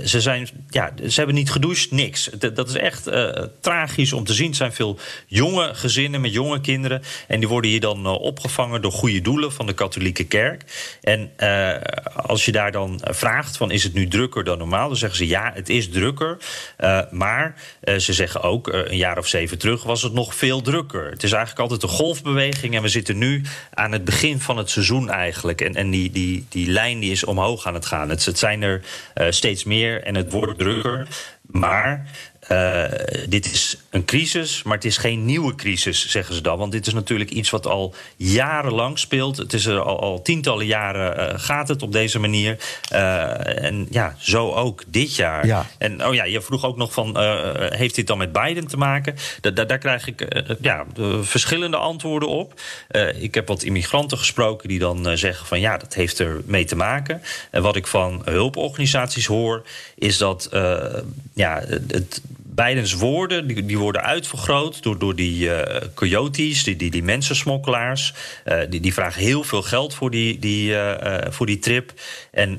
[0.04, 2.30] ze, zijn, ja, ze hebben niet gedoucht, niks.
[2.54, 3.10] dat is echt
[3.60, 4.48] tragisch om te zien.
[4.48, 7.02] Het zijn veel jonge gezinnen met jonge kinderen.
[7.28, 10.64] En die worden hier dan opgevangen door goede doelen van de katholieke kerk.
[11.02, 11.32] En
[12.16, 15.28] als je daar dan vraagt van is het nu drukker dan normaal, dan zeggen ze
[15.28, 16.38] ja, het is drukker.
[16.80, 20.62] Uh, maar uh, ze zeggen ook een jaar of zeven terug was het nog veel
[20.62, 21.10] drukker.
[21.10, 23.42] Het is eigenlijk altijd een golfbeweging en we zitten nu
[23.74, 25.62] aan het begin van het seizoen eigenlijk.
[25.62, 28.10] En, en die, die, die lijn die is omhoog aan het gaan.
[28.10, 28.82] Het, het zijn er
[29.30, 31.08] steeds meer en het wordt drukker.
[31.52, 32.10] Maar
[32.52, 32.84] uh,
[33.28, 36.58] dit is een crisis, maar het is geen nieuwe crisis, zeggen ze dan.
[36.58, 39.38] Want dit is natuurlijk iets wat al jarenlang speelt.
[39.38, 42.58] Het is er al, al tientallen jaren uh, gaat het op deze manier.
[42.94, 45.46] Uh, en ja, zo ook dit jaar.
[45.46, 45.66] Ja.
[45.78, 47.18] En oh ja, je vroeg ook nog van,
[47.74, 49.16] heeft dit dan met Biden te maken?
[49.42, 50.86] Da da daar krijg ik ja,
[51.22, 52.62] verschillende antwoorden op.
[53.20, 56.76] ik heb wat immigranten gesproken die dan zeggen van ja, dat heeft er mee te
[56.76, 57.22] maken.
[57.52, 59.64] En wat ik van hulporganisaties hoor,
[59.96, 60.50] is dat
[61.34, 62.22] ja, het
[62.66, 65.60] Bidens woorden die, worden uitvergroot door, door die uh,
[65.94, 68.14] coyotes, die, die, die mensensmokkelaars.
[68.46, 71.94] Uh, die, die vragen heel veel geld voor die, die, uh, voor die trip.
[72.32, 72.58] En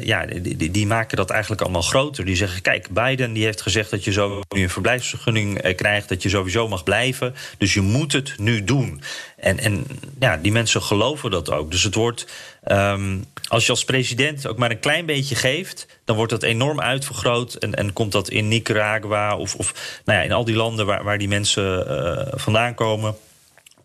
[0.00, 2.24] ja, die, die maken dat eigenlijk allemaal groter.
[2.24, 6.22] Die zeggen: Kijk, Biden die heeft gezegd dat je zo nu een verblijfsvergunning krijgt, dat
[6.22, 7.34] je sowieso mag blijven.
[7.58, 9.02] Dus je moet het nu doen.
[9.36, 9.86] En, en
[10.18, 11.70] ja, die mensen geloven dat ook.
[11.70, 12.26] Dus het wordt.
[12.66, 16.80] Um, als je als president ook maar een klein beetje geeft, dan wordt dat enorm
[16.80, 17.54] uitvergroot.
[17.54, 21.04] En, en komt dat in Nicaragua of, of nou ja, in al die landen waar,
[21.04, 23.16] waar die mensen uh, vandaan komen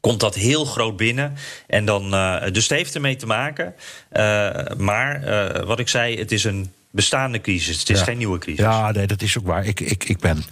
[0.04, 1.36] komt dat heel groot binnen.
[1.68, 3.76] En dan, uh, dus het heeft ermee te maken.
[4.12, 7.80] Uh, maar uh, wat ik zei, het is een bestaande crisis.
[7.80, 8.04] Het is ja.
[8.04, 8.64] geen nieuwe crisis.
[8.64, 9.66] Ja, nee, dat is ook waar.
[9.66, 10.44] Ik, ik, ik ben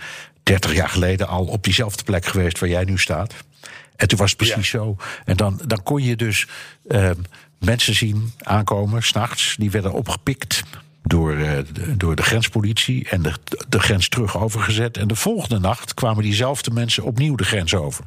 [0.44, 3.34] 30 jaar geleden al op diezelfde plek geweest waar jij nu staat.
[3.96, 4.80] En toen was het precies ja.
[4.80, 4.96] zo.
[5.26, 6.48] En dan, dan kon je dus
[6.88, 7.12] uh,
[7.66, 9.56] mensen zien aankomen, s'nachts.
[9.60, 10.64] Die werden opgepikt
[11.04, 13.34] door, uh, de, door de grenspolitie en de,
[13.70, 14.98] de grens terug overgezet.
[14.98, 18.06] En de volgende nacht kwamen diezelfde mensen opnieuw de grens over.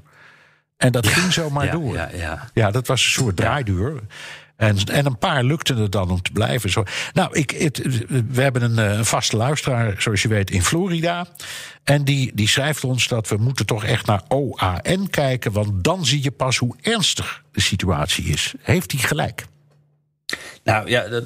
[0.76, 1.94] En dat ja, ging zomaar ja, door.
[1.94, 2.48] Ja, ja.
[2.54, 4.00] ja, dat was een soort draaiduur.
[4.56, 6.70] En, en een paar lukte het dan om te blijven.
[6.70, 6.84] Zo.
[7.12, 7.50] Nou, ik,
[8.28, 11.26] we hebben een, een vaste luisteraar, zoals je weet, in Florida.
[11.84, 15.52] En die, die schrijft ons dat we moeten toch echt naar OAN kijken.
[15.52, 18.54] Want dan zie je pas hoe ernstig de situatie is.
[18.60, 19.46] Heeft hij gelijk?
[20.64, 21.20] Nou ja,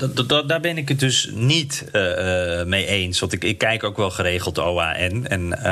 [0.46, 3.20] daar ben ik het dus niet uh, mee eens.
[3.20, 5.27] Want ik, ik, kijk ook wel geregeld OAN.
[5.27, 5.62] En uh,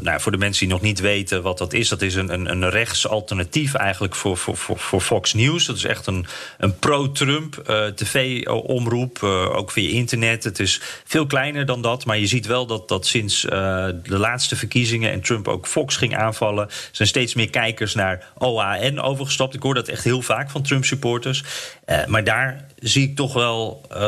[0.00, 2.50] nou, voor de mensen die nog niet weten wat dat is, dat is een, een,
[2.50, 5.66] een rechtsalternatief eigenlijk voor, voor, voor, voor, Fox News.
[5.66, 6.26] Dat is echt een,
[6.58, 7.62] een pro-Trump
[7.94, 10.44] tv-omroep, ook via internet.
[10.44, 14.56] Het is veel kleiner dan dat, maar je ziet wel dat, dat sinds de laatste
[14.56, 19.54] verkiezingen en Trump ook Fox ging aanvallen, zijn steeds meer kijkers naar OAN overgestapt.
[19.54, 21.44] Ik hoor dat echt heel vaak van Trump-supporters.
[22.06, 23.98] maar daar zie ik toch wel, uh,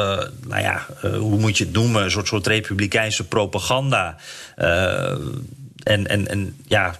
[0.46, 4.16] nou ja, uh, hoe moet je het noemen, een soort, soort republikeinse propaganda.
[4.56, 5.10] Uh,
[5.82, 6.96] en, en, en ja,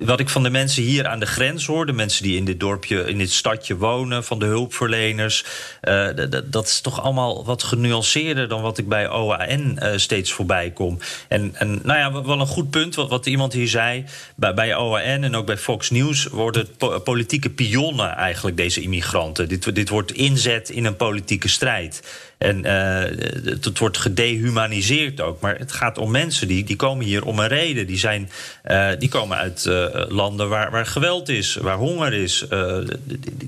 [0.00, 2.60] wat ik van de mensen hier aan de grens hoor, de mensen die in dit
[2.60, 5.44] dorpje, in dit stadje wonen, van de hulpverleners,
[5.82, 6.08] uh,
[6.44, 10.98] dat is toch allemaal wat genuanceerder dan wat ik bij OAN uh, steeds voorbij kom.
[11.28, 14.04] En, en nou ja, wel een goed punt, wat, wat iemand hier zei.
[14.34, 19.48] Bij, bij OAN en ook bij Fox News worden po politieke pionnen eigenlijk deze immigranten.
[19.48, 22.02] Dit, dit wordt inzet in een politieke strijd.
[22.40, 22.98] En uh,
[23.44, 25.40] het wordt gedehumaniseerd ook.
[25.40, 27.86] Maar het gaat om mensen die, die komen hier om een reden.
[27.86, 28.30] Die, zijn,
[28.70, 32.44] uh, die komen uit uh, landen waar, waar geweld is, waar honger is.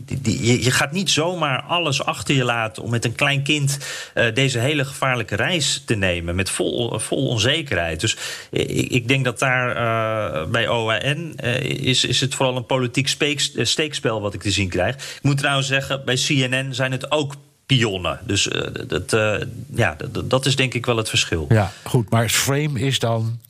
[0.06, 3.78] Die, die, je gaat niet zomaar alles achter je laten om met een klein kind
[4.34, 6.34] deze hele gevaarlijke reis te nemen.
[6.34, 8.00] Met vol, vol onzekerheid.
[8.00, 8.16] Dus
[8.50, 13.08] ik, ik denk dat daar bij OAN is, is het vooral een politiek
[13.62, 14.94] steekspel wat ik te zien krijg.
[14.94, 17.34] Ik moet trouwens zeggen, bij CNN zijn het ook
[17.76, 18.20] pionnen.
[18.26, 19.34] Dus uh, dat, uh,
[19.74, 21.46] ja, dat, is denk ik wel het verschil.
[21.48, 22.10] Ja, goed.
[22.10, 23.40] Maar het frame is dan.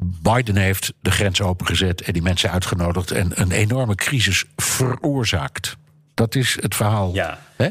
[0.00, 5.76] Biden heeft de grens opengezet en die mensen uitgenodigd en een enorme crisis veroorzaakt.
[6.14, 7.14] Dat is het verhaal.
[7.14, 7.38] Ja.
[7.56, 7.68] Hè?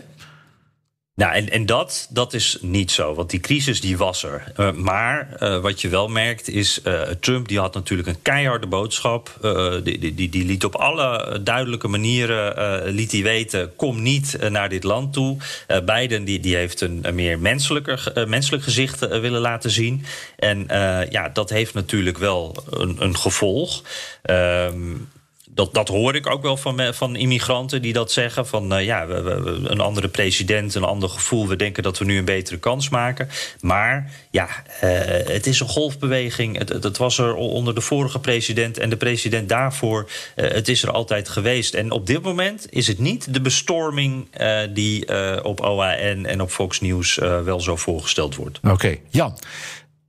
[1.18, 4.52] Nou, en, en dat, dat is niet zo, want die crisis die was er.
[4.58, 8.68] Uh, maar uh, wat je wel merkt is, uh, Trump die had natuurlijk een keiharde
[8.68, 9.38] boodschap.
[9.84, 13.76] Die, die, die, liet op alle duidelijke manieren liet hij weten...
[13.76, 15.38] kom niet naar dit land toe.
[15.86, 20.06] Biden die, die heeft een, meer menselijker, menselijk gezicht willen laten zien.
[20.36, 20.66] En
[21.10, 23.84] ja, dat heeft natuurlijk wel een, een gevolg.
[24.22, 24.96] Ehm,
[25.58, 28.48] dat, dat hoor ik ook wel van, van immigranten die dat zeggen.
[28.48, 31.48] Van uh, ja, we, we, een andere president, een ander gevoel.
[31.48, 33.30] We denken dat we nu een betere kans maken.
[33.60, 34.48] Maar ja,
[34.84, 34.90] uh,
[35.28, 36.58] het is een golfbeweging.
[36.58, 40.10] Het, was er onder de vorige president en de president daarvoor.
[40.36, 41.74] Uh, het is er altijd geweest.
[41.74, 44.28] En op dit moment is het niet de bestorming
[44.74, 45.08] die
[45.44, 48.58] op OAN en op Fox News wel zo voorgesteld wordt.
[48.64, 49.02] Oké, okay.
[49.10, 49.38] Jan.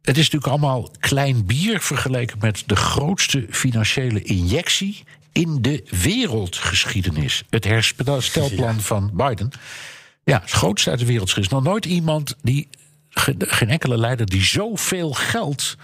[0.02, 7.42] Het is natuurlijk allemaal klein bier vergeleken met de grootste financiële injectie in de wereldgeschiedenis.
[7.50, 9.50] Het herstelplan van Biden.
[10.24, 11.64] Ja, het grootste uit de wereldgeschiedenis.
[11.64, 12.68] Nog nooit iemand die,
[13.10, 15.76] geen enkele leider die zoveel geld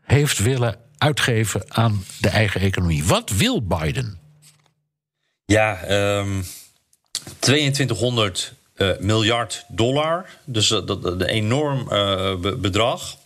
[0.00, 3.04] heeft willen uitgeven aan de eigen economie.
[3.04, 4.18] Wat wil Biden?
[5.44, 6.44] Ja, um,
[7.38, 10.26] 2200 uh, miljard dollar.
[10.44, 13.16] Dus uh, dat een enorm uh, bedrag.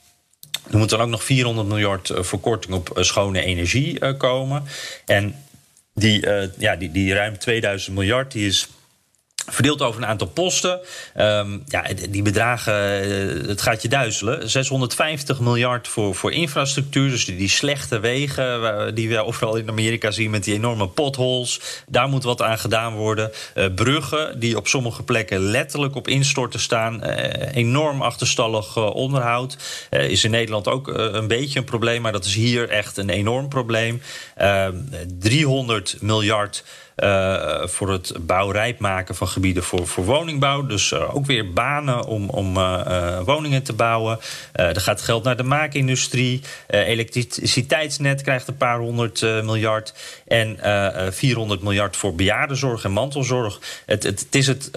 [0.71, 4.65] Er moet dan ook nog 400 miljard verkorting op schone energie komen.
[5.05, 5.45] En
[5.97, 8.67] die, uh, ja, die, die ruim 2000 miljard die is
[9.49, 10.81] Verdeeld over een aantal posten.
[11.17, 14.51] Um, ja, die bedragen, eh, het gaat je duizelen.
[14.51, 17.11] 650 miljard voor, voor infrastructuur.
[17.11, 21.61] Dus die, slechte wegen die we overal in Amerika zien met die enorme potholes.
[21.89, 23.31] Daar moet wat aan gedaan worden.
[23.55, 27.05] Uh, bruggen die op sommige plekken letterlijk op instorten staan.
[27.05, 29.57] Uh, enorm achterstallig onderhoud.
[29.91, 32.03] is in Nederland ook een beetje een probleem.
[32.03, 34.03] Maar dat is hier echt een enorm probleem.
[35.19, 36.65] 300 ehm, miljard.
[36.97, 40.67] Uh, voor het bouwrijp maken van gebieden voor, voor woningbouw.
[40.67, 44.19] Dus uh, ook weer banen om, om uh, woningen te bouwen.
[44.53, 46.43] er gaat geld naar de maakindustrie.
[46.69, 49.95] elektriciteitsnet krijgt een paar honderd miljard.
[50.27, 50.59] En
[51.13, 53.61] 400 miljard voor bejaardenzorg en mantelzorg.
[53.87, 54.71] Het, het, het is het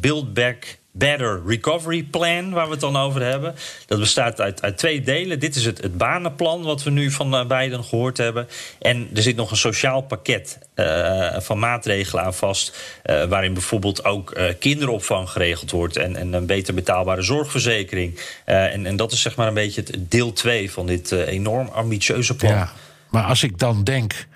[0.00, 3.54] Build Back Better Recovery Plan, waar we het dan over hebben.
[3.86, 5.38] Dat bestaat uit, uit twee delen.
[5.38, 8.48] Dit is het, het banenplan, wat we nu van uh, Biden gehoord hebben.
[8.78, 13.00] En er zit nog een sociaal pakket uh, van maatregelen aan vast.
[13.04, 15.96] Uh, waarin bijvoorbeeld ook kinderopvang geregeld wordt.
[15.96, 18.20] En, en een beter betaalbare zorgverzekering.
[18.44, 22.36] en, en dat is zeg maar een beetje het deel 2 van dit enorm ambitieuze
[22.36, 22.68] plan.
[23.10, 24.26] Maar als ik dan denk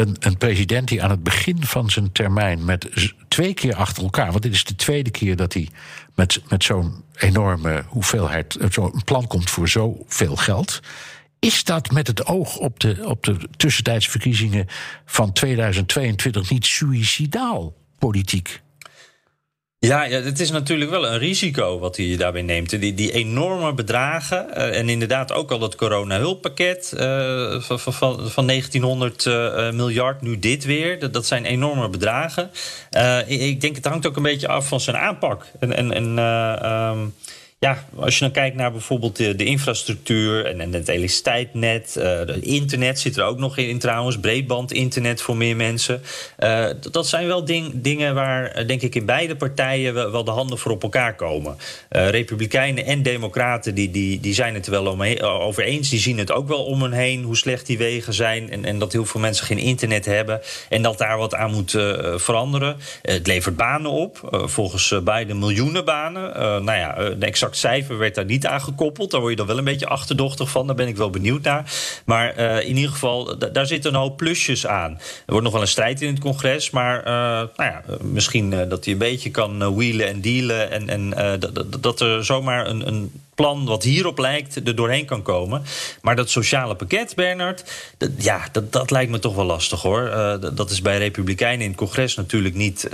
[0.00, 2.88] een, president die aan het begin van zijn termijn met
[3.28, 5.68] twee keer achter elkaar, want dit is de tweede keer dat hij
[6.14, 10.80] met, met zo'n enorme hoeveelheid, eh, zo'n plan komt voor zoveel geld.
[11.38, 14.66] Is dat met het oog op de, op de tussentijdse verkiezingen
[15.04, 18.60] van 2022 niet suicidaal politiek?
[19.86, 22.80] Ja, het is natuurlijk wel een risico wat hij daarbij neemt.
[22.80, 24.46] Die, die enorme bedragen.
[24.50, 30.22] Uh, en inderdaad ook al dat corona-hulppakket uh, van, van, van 1900 uh, miljard.
[30.22, 31.12] Nu dit weer.
[31.12, 32.50] Dat, zijn enorme bedragen.
[33.26, 35.46] ik denk het hangt ook een beetje af van zijn aanpak.
[35.60, 36.18] En, en, en
[36.72, 37.14] um,
[37.60, 43.00] ja, als je dan kijkt naar bijvoorbeeld de, infrastructuur en, en het elektriciteitsnet, uh, internet
[43.00, 46.02] zit er ook nog in, trouwens, breedband internet voor meer mensen.
[46.38, 50.24] Uh, dat zijn wel ding, dingen waar, eh, denk ik, in beide partijen wel, wel
[50.24, 51.56] de handen voor op elkaar komen.
[51.88, 55.88] Republikeinen en Democraten die, die, die zijn het er wel over eens.
[55.88, 58.78] Die zien het ook wel om hen heen, hoe slecht die wegen zijn en, en
[58.78, 61.70] dat heel veel mensen geen internet hebben en dat daar wat aan moet
[62.16, 62.76] veranderen.
[63.02, 66.64] het levert banen op, volgens Biden miljoenen banen.
[66.64, 69.10] nou ja, de cijfer werd daar niet aan gekoppeld.
[69.10, 70.66] Daar word je dan wel een beetje achterdochtig van.
[70.66, 71.72] Daar ben ik wel benieuwd naar.
[72.04, 74.92] Maar uh, in ieder geval, daar zitten een hoop plusjes aan.
[74.92, 76.70] Er wordt nog wel een strijd in het congres.
[76.70, 80.70] Maar uh, nou ja, misschien uh, dat hij een beetje kan wheelen en dealen.
[80.70, 81.14] En, en
[81.80, 85.62] dat er zomaar een, een plan wat hierop lijkt er doorheen kan komen.
[86.02, 87.64] Maar dat sociale pakket, Bernard,
[87.98, 90.10] dat, ja, dat, dat lijkt me toch wel lastig hoor.
[90.54, 92.88] Dat is bij Republikeinen in het congres natuurlijk niet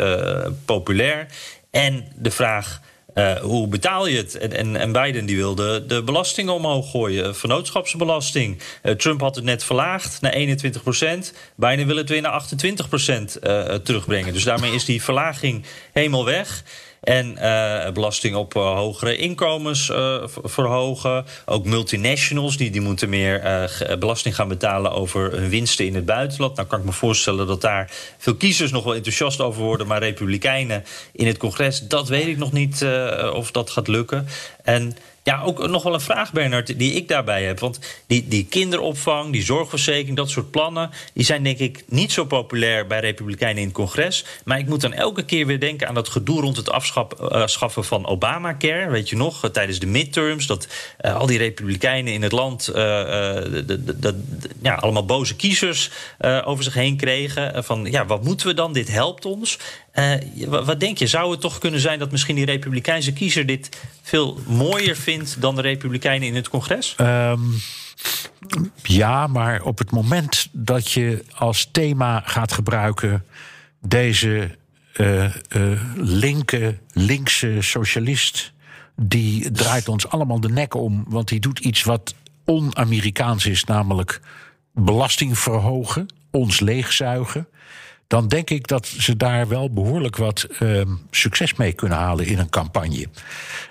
[0.64, 1.26] populair.
[1.70, 2.80] En de vraag
[3.18, 4.38] uh, hoe betaal je het?
[4.38, 8.58] En, en, en Biden die wilde de belastingen omhoog gooien, vennootschapsbelasting.
[8.82, 11.32] Uh, Trump had het net verlaagd naar 21 procent.
[11.54, 14.32] Biden wil het weer naar 28 procent uh, terugbrengen.
[14.32, 16.64] Dus daarmee is die verlaging helemaal weg.
[17.00, 21.24] En uh, belasting op uh, hogere inkomens uh, verhogen.
[21.44, 23.40] Ook multinationals, die, die moeten meer
[23.98, 26.56] belasting gaan betalen over hun winsten in het buitenland.
[26.56, 29.86] Nou kan ik me voorstellen dat daar veel kiezers nog wel enthousiast over worden.
[29.86, 32.86] Maar republikeinen in het congres, dat weet ik nog niet
[33.32, 34.26] of dat gaat lukken.
[34.62, 37.58] En Ja, ook nog wel een vraag, Bernard, die ik daarbij heb.
[37.58, 40.90] Want die, die kinderopvang, die zorgverzekering, dat soort plannen...
[41.14, 44.24] die zijn denk ik niet zo populair bij Republikeinen in het congres.
[44.44, 48.06] Maar ik moet dan elke keer weer denken aan dat gedoe rond het afschaffen van
[48.06, 48.90] Obamacare.
[48.90, 50.68] Weet je nog, tijdens de midterms, dat
[51.00, 52.70] al die Republikeinen in het land...
[54.62, 55.90] ja, allemaal boze kiezers
[56.44, 57.64] over zich heen kregen.
[57.64, 58.72] van, ja, wat moeten we dan?
[58.72, 59.58] Dit helpt ons.
[59.98, 60.14] Uh,
[60.48, 61.06] wat denk je?
[61.06, 63.68] Zou het toch kunnen zijn dat misschien die Republikeinse kiezer dit
[64.02, 66.94] veel mooier vindt dan de Republikeinen in het congres?
[67.00, 67.54] Um,
[68.82, 73.24] ja, maar op het moment dat je als thema gaat gebruiken
[73.80, 74.56] deze
[74.96, 75.34] uh,
[75.96, 78.52] linke, linkse socialist.
[78.96, 84.20] Die draait ons allemaal de nek om, want die doet iets wat on-Amerikaans is, namelijk
[84.72, 87.48] belasting verhogen, ons leegzuigen
[88.06, 92.38] dan denk ik dat ze daar wel behoorlijk wat uh, succes mee kunnen halen in
[92.38, 93.08] een campagne.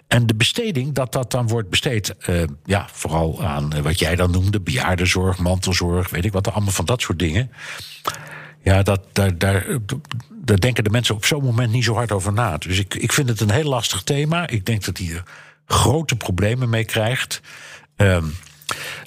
[0.08, 4.16] En de besteding, dat dat dan wordt besteed, uh, ja, vooral aan uh, wat jij
[4.16, 7.52] dan noemde, bejaardenzorg, mantelzorg, weet ik wat, allemaal van dat soort dingen.
[8.64, 9.66] Ja, dat, daar, daar,
[10.32, 12.58] daar denken de mensen op zo'n moment niet zo hard over na.
[12.58, 14.48] Dus ik, ik vind het een heel lastig thema.
[14.48, 15.24] Ik denk dat hij er
[15.66, 17.42] grote problemen mee krijgt.
[17.96, 18.34] Um,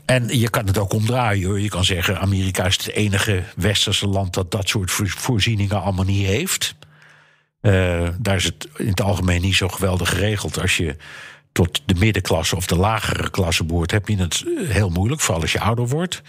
[0.08, 1.46] en je kan het ook omdraaien.
[1.46, 1.60] Hoor.
[1.60, 6.26] Je kan zeggen: Amerika is het enige westerse land dat dat soort voorzieningen allemaal niet
[6.26, 6.74] heeft.
[7.62, 10.60] Uh, daar is het in het algemeen niet zo geweldig geregeld.
[10.60, 10.96] Als je
[11.52, 15.52] tot de middenklasse of de lagere klasse behoort, heb je het heel moeilijk, vooral als
[15.52, 16.22] je ouder wordt.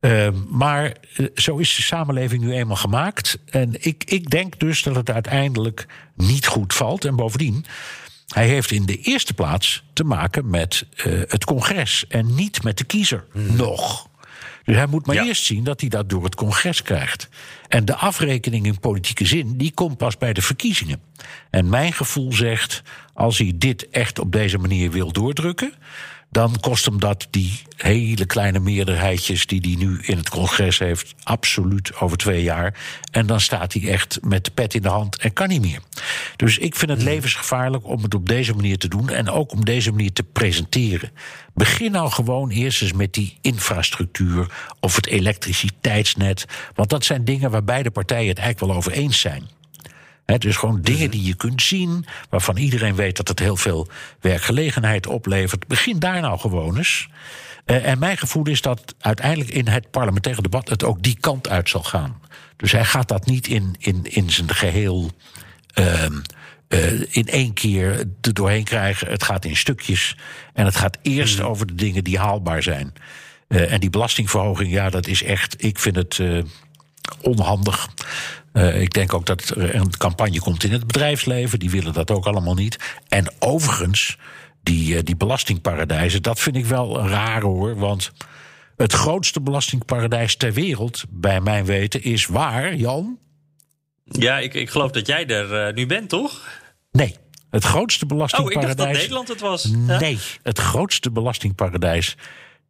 [0.00, 3.38] Uh, maar uh, zo is de samenleving nu eenmaal gemaakt.
[3.50, 7.04] En ik, ik denk dus dat het uiteindelijk niet goed valt.
[7.04, 7.64] En bovendien,
[8.32, 12.78] hij heeft in de eerste plaats te maken met uh, het congres en niet met
[12.78, 13.24] de kiezer.
[13.32, 13.56] Hmm.
[13.56, 14.10] Nog.
[14.64, 15.24] Dus hij moet maar ja.
[15.24, 17.28] eerst zien dat hij dat door het congres krijgt.
[17.68, 21.00] En de afrekening in politieke zin, die komt pas bij de verkiezingen.
[21.50, 22.82] En mijn gevoel zegt,
[23.14, 25.72] als hij dit echt op deze manier wil doordrukken,
[26.32, 31.14] dan kost hem dat die hele kleine meerderheidjes die hij nu in het congres heeft,
[31.22, 32.78] absoluut over twee jaar.
[33.10, 35.80] En dan staat hij echt met de pet in de hand en kan niet meer.
[36.36, 37.08] Dus ik vind het hmm.
[37.08, 41.10] levensgevaarlijk om het op deze manier te doen en ook om deze manier te presenteren.
[41.54, 44.46] Begin nou gewoon eerst eens met die infrastructuur
[44.80, 46.44] of het elektriciteitsnet.
[46.74, 49.48] Want dat zijn dingen waar beide partijen het eigenlijk wel over eens zijn.
[50.32, 53.88] He, dus gewoon dingen die je kunt zien, waarvan iedereen weet dat het heel veel
[54.20, 55.66] werkgelegenheid oplevert.
[55.66, 57.08] Begin daar nou gewoon eens.
[57.66, 61.48] Uh, en mijn gevoel is dat uiteindelijk in het parlementaire debat het ook die kant
[61.48, 62.20] uit zal gaan.
[62.56, 65.10] Dus hij gaat dat niet in, in, in zijn geheel.
[65.74, 66.04] Uh,
[66.68, 69.10] uh, in één keer er doorheen krijgen.
[69.10, 70.16] Het gaat in stukjes.
[70.52, 71.46] En het gaat eerst mhm.
[71.46, 72.92] over de dingen die haalbaar zijn.
[73.48, 75.64] Uh, en die belastingverhoging, ja, dat is echt.
[75.64, 76.42] Ik vind het uh,
[77.20, 77.88] onhandig.
[78.52, 81.58] Uh, ik denk ook dat er een campagne komt in het bedrijfsleven.
[81.58, 82.78] Die willen dat ook allemaal niet.
[83.08, 84.18] En overigens,
[84.62, 87.76] die, uh, die belastingparadijzen, dat vind ik wel raar hoor.
[87.76, 88.12] Want
[88.76, 93.18] het grootste belastingparadijs ter wereld, bij mijn weten, is waar, Jan?
[94.04, 96.48] Ja, ik, ik geloof dat jij er uh, nu bent, toch?
[96.90, 97.16] Nee.
[97.50, 98.64] Het grootste belastingparadijs.
[98.64, 99.64] Oh, ik dacht dat Nederland het was.
[100.00, 102.16] Nee, het grootste belastingparadijs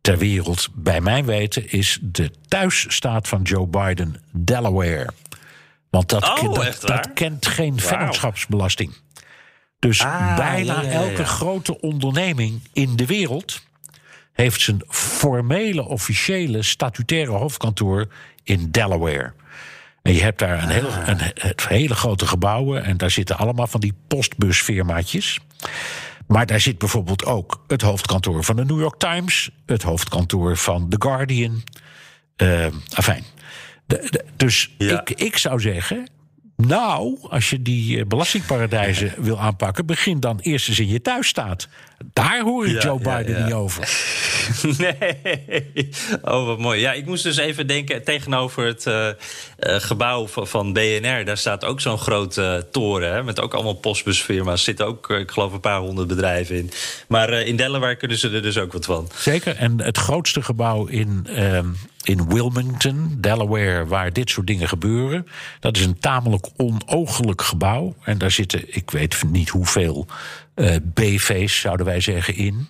[0.00, 5.08] ter wereld, bij mijn weten, is de thuisstaat van Joe Biden, Delaware.
[5.92, 7.80] Want dat, oh, dat, dat, kent geen wow.
[7.80, 8.94] vennootschapsbelasting.
[9.78, 13.62] Dus ah, bijna ja, ja, ja, elke grote onderneming in de wereld
[14.32, 18.08] heeft zijn formele, officiële, statutaire hoofdkantoor
[18.42, 19.32] in Delaware.
[20.02, 21.08] En je hebt daar een, heel, ah.
[21.08, 25.38] een, een, hele grote gebouwen en daar zitten allemaal van die postbusfirmaatjes.
[26.26, 30.88] Maar daar zit bijvoorbeeld ook het hoofdkantoor van de New York Times, het hoofdkantoor van
[30.88, 31.62] The Guardian.
[32.36, 33.24] Uh, afijn.
[33.92, 35.00] De, de, dus ja.
[35.00, 36.10] ik, ik zou zeggen.
[36.56, 41.68] Nou, als je die eh, belastingparadijzen wil aanpakken, begin dan eerst eens in je thuisstaat.
[42.12, 43.88] Daar hoor ik ja, Joe Biden ja, niet over.
[44.78, 45.88] Nee.
[46.22, 46.80] Oh, wat mooi.
[46.80, 49.12] Ja, ik moest dus even denken tegenover het uh, uh,
[49.58, 51.24] gebouw van, BNR.
[51.24, 53.12] Daar staat ook zo'n grote uh, toren.
[53.12, 54.64] Hè, met ook allemaal postbusfirma's.
[54.64, 56.70] Zitten ook, ik geloof, een paar honderd bedrijven in.
[57.08, 59.10] Maar in Delaware kunnen ze er dus ook wat van.
[59.14, 59.56] Zeker.
[59.56, 61.68] En het grootste gebouw in ehm,
[62.02, 65.26] in Wilmington, Delaware, waar dit soort dingen gebeuren.
[65.60, 67.94] Dat is een tamelijk onogelijk gebouw.
[68.04, 70.06] En daar zitten, ik weet niet hoeveel
[70.54, 72.68] uh, BV's, zouden wij zeggen, in.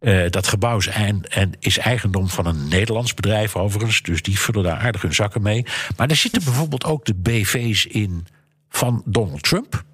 [0.00, 4.02] Uh, dat gebouw is, en, en is eigendom van een Nederlands bedrijf overigens.
[4.02, 5.66] Dus die vullen daar aardig hun zakken mee.
[5.96, 8.26] Maar daar zitten bijvoorbeeld ook de BV's in
[8.68, 9.84] van Donald Trump.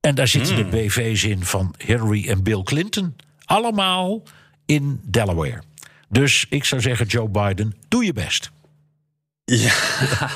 [0.00, 0.70] En daar zitten mm.
[0.70, 0.86] de hmm.
[0.86, 3.16] BV's in van Hillary en Bill Clinton.
[3.44, 4.22] Allemaal
[4.66, 5.62] in Delaware.
[6.08, 8.50] Dus ik zou zeggen, Joe Biden, doe je best.
[9.44, 9.72] Ja,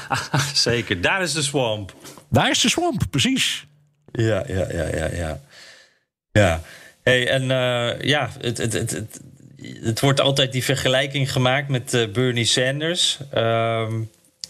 [0.54, 1.00] zeker.
[1.00, 1.94] Daar is de swamp.
[2.30, 3.66] Daar is de swamp, precies.
[4.12, 5.40] Ja, ja, ja, ja, ja.
[6.32, 6.60] Ja.
[7.02, 9.20] Hey, en uh, ja, het, het, het, het,
[9.82, 13.18] het wordt altijd die vergelijking gemaakt met uh, Bernie Sanders.
[13.34, 13.92] Uh,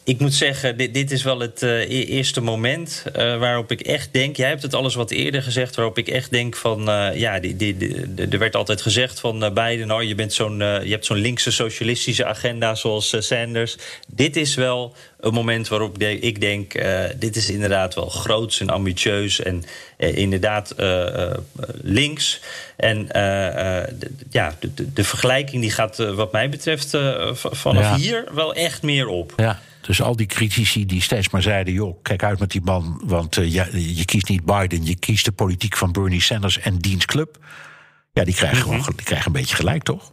[0.05, 4.13] ik moet zeggen, dit, dit is wel het uh, eerste moment uh, waarop ik echt
[4.13, 4.37] denk.
[4.37, 6.88] Jij hebt het alles wat eerder gezegd, waarop ik echt denk van.
[6.88, 9.90] Uh, ja, die, die, die, er werd altijd gezegd van Biden.
[9.90, 13.77] Oh, je, bent zo'n, je hebt zo'n linkse socialistische agenda zoals Sanders.
[14.07, 16.73] Dit is wel een moment waarop ik denk.
[17.17, 19.42] dit is inderdaad wel groots en ambitieus.
[19.42, 19.65] En
[19.96, 20.75] inderdaad
[21.83, 22.40] links.
[22.77, 26.96] En de, ja, de, de, vergelijking die gaat, wat mij betreft,
[27.35, 27.96] vanaf ja.
[27.96, 29.33] hier wel echt meer op.
[29.37, 29.61] Ja.
[29.83, 33.37] Dus al die critici die steeds maar zeiden: joh, kijk uit met die man, want
[33.37, 37.04] uh, je, je, kiest niet Biden, je kiest de politiek van Bernie Sanders en diens
[37.04, 37.38] club.
[38.12, 40.12] Ja, die krijgen, gewoon, die krijgen een beetje gelijk, toch?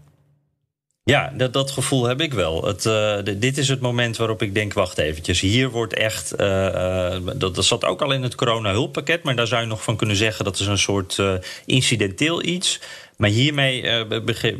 [1.03, 2.65] Ja, dat, dat gevoel heb ik wel.
[2.65, 2.93] Het, uh,
[3.23, 5.39] de, dit is het moment waarop ik denk, wacht eventjes.
[5.39, 9.23] Hier wordt echt, uh, uh, dat, dat zat ook al in het corona-hulppakket...
[9.23, 10.45] maar daar zou je nog van kunnen zeggen...
[10.45, 11.21] dat is een soort
[11.65, 12.79] incidenteel iets.
[13.17, 14.05] Maar hiermee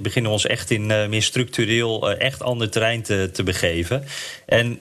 [0.02, 2.12] beginnen we ons echt in meer structureel...
[2.12, 4.04] echt ander terrein te, te begeven.
[4.46, 4.80] En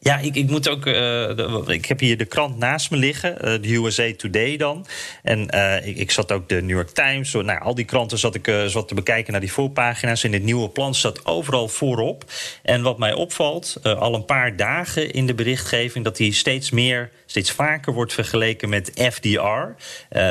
[0.00, 0.86] ja, ik, ik moet ook.
[0.86, 4.86] Uh, ik heb hier de krant naast me liggen, uh, de USA Today dan.
[5.22, 7.30] En uh, ik, ik, zat ook de New York Times.
[7.30, 10.24] Zo, nou, al die kranten zat ik zat te bekijken naar die voorpagina's.
[10.24, 12.24] In het nieuwe plan staat overal voorop.
[12.62, 17.10] En wat mij opvalt, al een paar dagen in de berichtgeving, dat die steeds meer,
[17.30, 19.84] steeds vaker wordt vergeleken met FDR.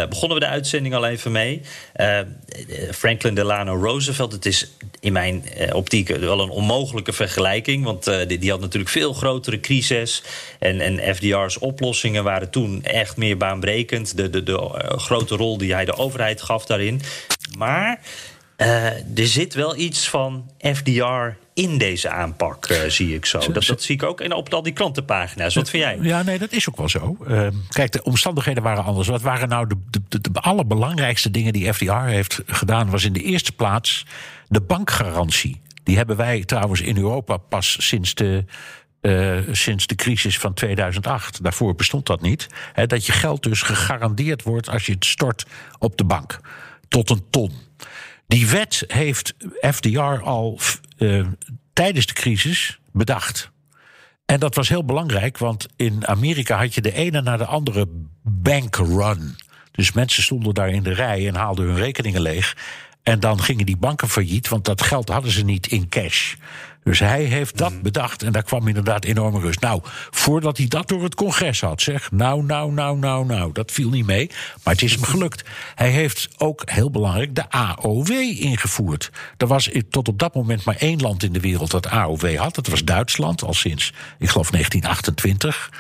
[0.10, 1.62] begonnen we de uitzending al even mee.
[2.92, 4.32] Franklin Delano Roosevelt.
[4.32, 5.44] Het is in mijn
[5.74, 7.84] optiek wel een onmogelijke vergelijking.
[7.84, 10.24] Want die, die had natuurlijk veel grotere crisis.
[10.60, 14.18] En, en FDR's oplossingen waren toen echt meer baanbrekend.
[14.18, 17.02] De, de, de uh, grote rol die hij de overheid gaf daarin.
[17.58, 18.00] Maar
[18.58, 18.86] uh,
[19.20, 23.40] er zit wel iets van FDR in deze aanpak, uh, zie ik zo.
[23.52, 25.56] Dat, dat zie ik ook in, op al die klantenpagina's.
[25.56, 25.98] Wat vind jij?
[26.02, 27.18] Ja, nee, dat is ook wel zo.
[27.28, 29.08] Uh, kijk, de omstandigheden waren anders.
[29.08, 32.90] Wat waren nou de, de, de, allerbelangrijkste dingen die FDR heeft gedaan?
[32.90, 34.06] Was in de eerste plaats
[34.48, 35.62] de bankgarantie.
[35.84, 38.46] Die hebben wij trouwens in Europa pas sinds de
[39.02, 41.44] uh, sinds de crisis van 2008.
[41.44, 42.48] Daarvoor bestond dat niet.
[42.74, 45.46] Hè, dat je geld dus gegarandeerd wordt als je het stort
[45.80, 46.40] op de bank.
[46.88, 47.52] Tot een ton.
[48.28, 50.60] Die wet heeft FDR al
[50.98, 51.28] uh,
[51.74, 53.52] tijdens de crisis bedacht.
[54.26, 57.88] En dat was heel belangrijk, want in Amerika had je de ene na de andere
[58.24, 59.36] bankrun.
[59.72, 62.56] Dus mensen stonden daar in de rij en haalden hun rekeningen leeg.
[63.04, 66.36] En dan gingen die banken failliet, want dat geld hadden ze niet in cash.
[66.88, 67.82] Dus hij heeft dat mm.
[67.82, 69.60] bedacht en daar kwam inderdaad enorme rust.
[69.60, 72.12] Nou, voordat hij dat door het congres had, zeg.
[72.12, 73.52] Nou, nou, nou, nou, nou.
[73.52, 74.30] Dat viel niet mee,
[74.64, 75.44] maar het is hem gelukt.
[75.76, 78.10] Hij heeft ook, heel belangrijk, de AOW
[78.40, 79.12] ingevoerd.
[79.38, 82.56] Er was tot op dat moment maar één land in de wereld dat AOW had.
[82.56, 85.72] Dat was Duitsland, al sinds, ik geloof, 1928.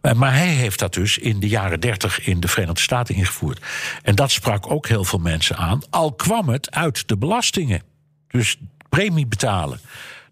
[0.00, 3.64] Eh, maar hij heeft dat dus in de jaren 30 in de Verenigde Staten ingevoerd.
[4.02, 7.82] En dat sprak ook heel veel mensen aan, al kwam het uit de belastingen.
[8.28, 8.56] Dus
[8.88, 9.80] premie betalen.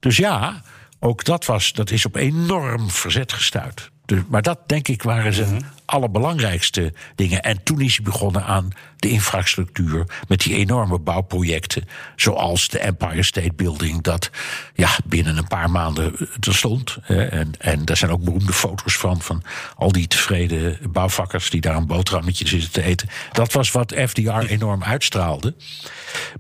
[0.01, 0.63] Dus ja,
[0.99, 3.91] ook dat, was, dat is op enorm verzet gestuurd.
[4.05, 7.43] Dus, maar dat, denk ik, waren zijn mm allerbelangrijkste dingen.
[7.43, 11.88] En toen is hij begonnen aan de infrastructuur met die enorme bouwprojecten.
[12.16, 14.30] Zoals de Empire State Building, dat
[14.74, 16.99] ja, binnen een paar maanden er stond.
[17.07, 19.43] En, en daar zijn ook beroemde foto's van, van
[19.76, 23.09] al die tevreden bouwvakkers die daar een boterhammetje zitten te eten.
[23.32, 25.55] Dat was wat FDR enorm uitstraalde.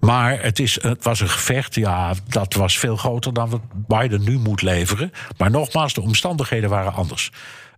[0.00, 4.22] Maar het, is, het was een gevecht, ja, dat was veel groter dan wat Biden
[4.24, 5.12] nu moet leveren.
[5.36, 7.30] Maar nogmaals, de omstandigheden waren anders.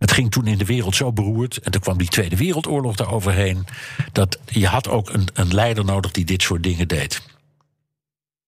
[0.03, 1.59] Het ging toen in de wereld zo beroerd.
[1.59, 3.66] En toen kwam die Tweede Wereldoorlog daaroverheen.
[4.12, 7.22] Dat je had ook een, een leider nodig die dit soort dingen deed.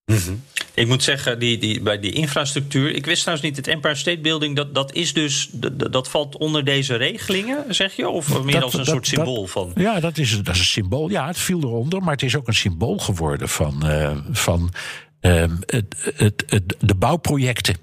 [0.04, 0.42] Mm -hmm.
[0.74, 2.94] Ik moet zeggen, die, die, bij die infrastructuur.
[2.94, 5.48] Ik wist trouwens niet, het Empire State Building, dat, dat is dus.
[5.52, 8.08] Dat, dat valt onder deze regelingen, zeg je?
[8.08, 9.72] Of meer dat, als een dat, soort symbool van.
[9.74, 11.10] Ja, dat is, dat is een symbool.
[11.10, 14.72] Ja, het viel eronder, maar het is ook een symbool geworden van, uh, van
[15.20, 17.76] uh, het, het, het, de bouwprojecten.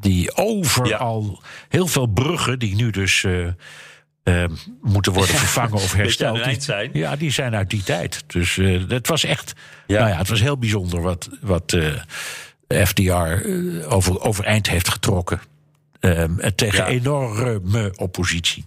[0.00, 1.48] Die overal, ja.
[1.68, 3.46] heel veel bruggen, die nu dus uh,
[4.24, 4.44] uh,
[4.82, 6.44] moeten worden vervangen of hersteld.
[6.44, 6.90] Die, zijn.
[6.92, 8.24] Ja, die zijn uit die tijd.
[8.26, 9.52] Dus uh, het was echt,
[9.86, 9.98] ja.
[9.98, 11.76] Nou ja, het was heel bijzonder wat, wat
[12.68, 13.46] FDR
[13.88, 15.40] over, overeind heeft getrokken.
[16.54, 16.86] tegen ja.
[16.86, 18.64] enorme oppositie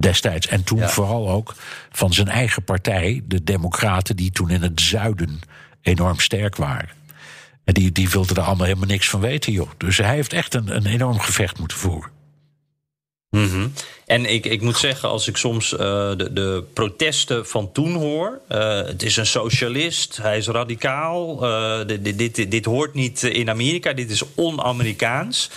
[0.00, 0.46] destijds.
[0.46, 0.88] En toen ja.
[0.88, 1.54] vooral ook
[1.90, 5.40] van zijn eigen partij, de Democraten, die toen in het zuiden
[5.82, 6.88] enorm sterk waren.
[7.70, 9.70] En die, die wilde er allemaal helemaal niks van weten, joh.
[9.78, 12.10] Dus hij heeft echt een, een enorm gevecht moeten voeren.
[13.30, 13.68] Mhm.
[14.06, 18.40] En ik, ik moet zeggen, als ik soms uh, de, de protesten van toen hoor.
[18.48, 21.44] Uh, het is een socialist, hij is radicaal.
[21.44, 25.50] Uh, dit, dit, dit, hoort niet in Amerika, dit is on-Amerikaans.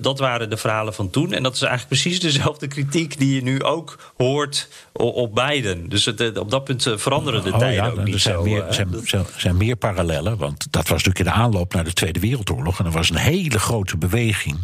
[0.00, 1.32] dat waren de verhalen van toen.
[1.32, 5.88] En dat is eigenlijk precies dezelfde kritiek die je nu ook hoort op Biden.
[5.88, 8.42] Dus het, op dat punt veranderen de oh, tijden ja, ook niet er zijn zo.
[8.42, 11.84] Meer, er zijn, zijn, zijn meer parallellen, want dat was natuurlijk in de aanloop naar
[11.84, 12.78] de Tweede Wereldoorlog.
[12.78, 14.58] En er was een hele grote beweging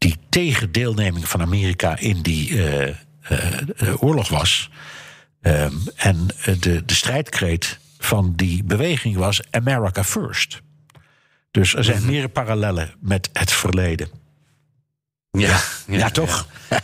[0.00, 4.70] die tegen deelneming van Amerika in die uh, uh, oorlog was.
[5.42, 6.26] Um, en
[6.60, 10.60] de, de strijdkreet van die beweging was America First.
[11.50, 12.06] Dus er zijn -hmm.
[12.06, 14.08] meer parallellen met het verleden.
[15.30, 16.46] Ja, ja, ja, ja toch?
[16.70, 16.82] Ja,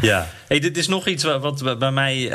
[0.48, 2.30] hey, dit is nog iets wat bij mij uh,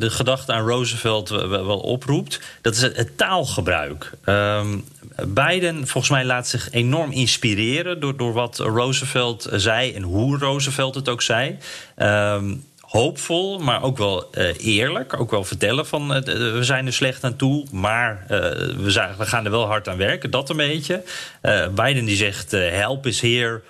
[0.00, 2.40] de gedachte aan Roosevelt wel oproept.
[2.60, 4.10] Dat is het, taalgebruik.
[4.24, 4.84] Um,
[5.26, 10.94] Biden, volgens mij, laat zich enorm inspireren door, door wat Roosevelt zei en hoe Roosevelt
[10.94, 11.58] het ook zei.
[11.96, 15.20] Um, hoopvol, maar ook wel uh, eerlijk.
[15.20, 19.50] Ook wel vertellen van we zijn er slecht aan toe, maar we, we, gaan er
[19.50, 20.30] wel hard aan werken.
[20.30, 21.02] Dat een beetje.
[21.74, 23.62] Biden die zegt help is here,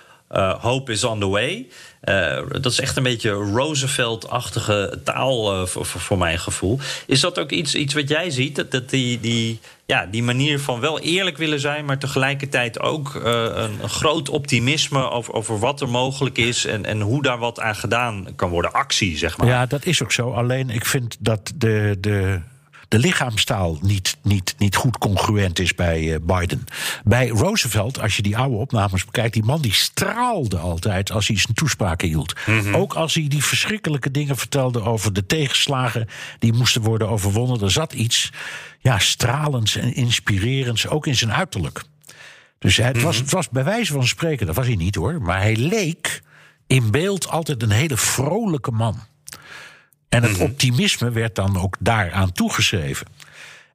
[0.59, 1.67] hope is on the way.
[2.03, 6.79] Uh, dat is echt een beetje Roosevelt-achtige taal uh, voor, voor, mijn gevoel.
[7.05, 8.55] Is dat ook iets, iets wat jij ziet?
[8.55, 13.15] Dat, dat die, die, ja, die manier van wel eerlijk willen zijn, maar tegelijkertijd ook
[13.15, 17.37] uh, een, een, groot optimisme over, over wat er mogelijk is en, en hoe daar
[17.37, 18.73] wat aan gedaan kan worden.
[18.73, 19.47] Actie, zeg maar.
[19.47, 20.31] Ja, dat is ook zo.
[20.31, 21.97] Alleen ik vind dat de.
[21.99, 22.39] de
[22.87, 26.63] de lichaamstaal niet, niet, niet goed congruent is bij uh, Biden.
[27.03, 31.37] Bij Roosevelt, als je die oude opnames bekijkt, die man die straalde altijd als hij
[31.37, 32.33] zijn toespraken hield.
[32.45, 32.75] Mm -hmm.
[32.75, 36.07] Ook als hij die verschrikkelijke dingen vertelde over de tegenslagen
[36.39, 37.61] die moesten worden overwonnen.
[37.61, 38.31] Er zat iets
[38.79, 41.83] ja, stralends en inspirerends ook in zijn uiterlijk.
[42.59, 45.41] Dus het, was, het was bij wijze van spreken, dat was hij niet hoor, maar
[45.41, 46.21] hij leek
[46.67, 48.99] in beeld altijd een hele vrolijke man.
[50.09, 53.07] En het optimisme werd dan ook daaraan toegeschreven.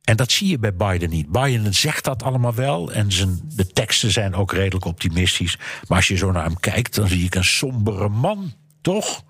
[0.03, 1.29] En dat zie je bij Biden niet.
[1.29, 2.93] Biden zegt dat allemaal wel.
[2.93, 5.59] En zijn, de teksten zijn ook redelijk optimistisch.
[5.89, 9.23] Maar als je zo naar hem kijkt, dan zie ik een sombere man, toch?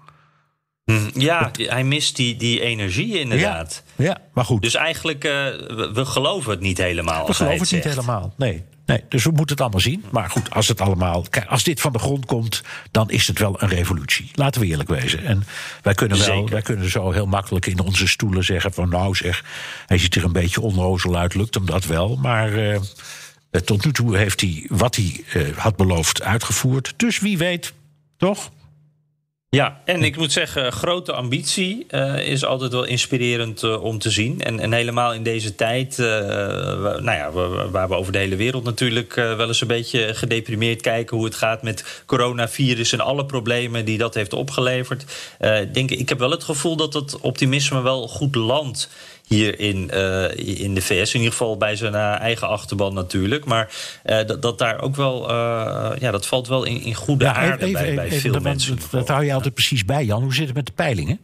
[1.14, 3.82] Ja, hij mist die, die energie inderdaad.
[3.96, 4.62] Ja, ja maar goed.
[4.62, 7.26] Dus eigenlijk, uh, we, we, geloven het niet helemaal.
[7.26, 8.64] We geloven het, het niet helemaal, nee.
[8.86, 10.04] Nee, dus we moeten het allemaal zien.
[10.10, 11.24] Maar goed, als het allemaal.
[11.30, 14.30] Kijk, als dit van de grond komt, dan is het wel een revolutie.
[14.34, 15.24] Laten we eerlijk wezen.
[15.24, 15.44] En
[15.82, 16.50] wij kunnen wel, Zeker.
[16.50, 19.44] wij kunnen zo heel makkelijk in onze stoelen zeggen van nou zeg,
[19.86, 22.16] hij ziet er een beetje onnozel uit, lukt hem dat wel.
[22.16, 22.78] Maar uh,
[23.64, 26.94] tot nu toe heeft hij wat hij uh, had beloofd uitgevoerd.
[26.96, 27.72] Dus wie weet,
[28.16, 28.50] toch?
[29.56, 34.10] Ja, en ik moet zeggen, grote ambitie uh, is altijd wel inspirerend uh, om te
[34.10, 34.40] zien.
[34.40, 36.06] En, en, helemaal in deze tijd, uh,
[36.78, 37.30] nou ja,
[37.70, 41.34] waar we over de hele wereld natuurlijk wel eens een beetje gedeprimeerd kijken hoe het
[41.34, 45.04] gaat met coronavirus en alle problemen die dat heeft opgeleverd.
[45.72, 48.88] denk, ik heb wel het gevoel dat dat optimisme wel goed landt
[49.26, 51.14] hier in, uh, in de VS.
[51.14, 53.44] In ieder geval bij zijn uh, eigen achterban natuurlijk.
[53.44, 55.30] Maar uh, dat, dat daar ook wel...
[55.98, 58.40] ja, dat valt wel in, in goede ja, aarde even, bij, even, bij even, veel
[58.40, 58.76] mensen.
[58.78, 60.22] Dat, dat hou je altijd precies bij, Jan.
[60.22, 61.20] Hoe zit het met de peilingen?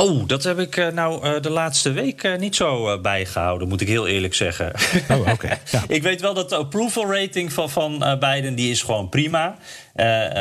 [0.00, 3.80] Oh, dat heb ik uh, nou uh, de laatste week uh, niet zo bijgehouden, moet
[3.80, 4.72] ik heel eerlijk zeggen.
[5.08, 5.30] Oh, oké.
[5.30, 5.58] Okay.
[5.70, 5.82] Ja.
[5.88, 9.58] ik weet wel dat de approval rating van, van Biden die is gewoon prima.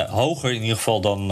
[0.10, 1.28] Hoger in ieder geval dan,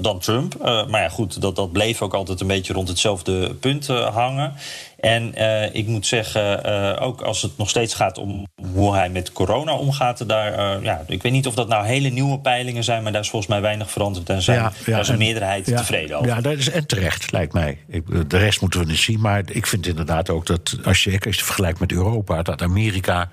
[0.00, 0.54] dan Trump.
[0.88, 4.54] maar ja, goed, dat, dat bleef ook altijd een beetje rond hetzelfde punt hangen.
[5.02, 9.08] En uh, ik moet zeggen, uh, ook als het nog steeds gaat om hoe hij
[9.08, 12.84] met corona omgaat, daar, uh, ja, ik weet niet of dat nou hele nieuwe peilingen
[12.84, 15.18] zijn, maar daar is volgens mij weinig veranderd en zijn, ja, ja, daar is een
[15.18, 16.28] meerderheid ja, tevreden over.
[16.28, 17.78] Ja, dat is en terecht, lijkt mij.
[17.88, 21.20] Ik, de rest moeten we niet zien, maar ik vind inderdaad ook dat als je,
[21.26, 23.30] als je vergelijkt met Europa, dat Amerika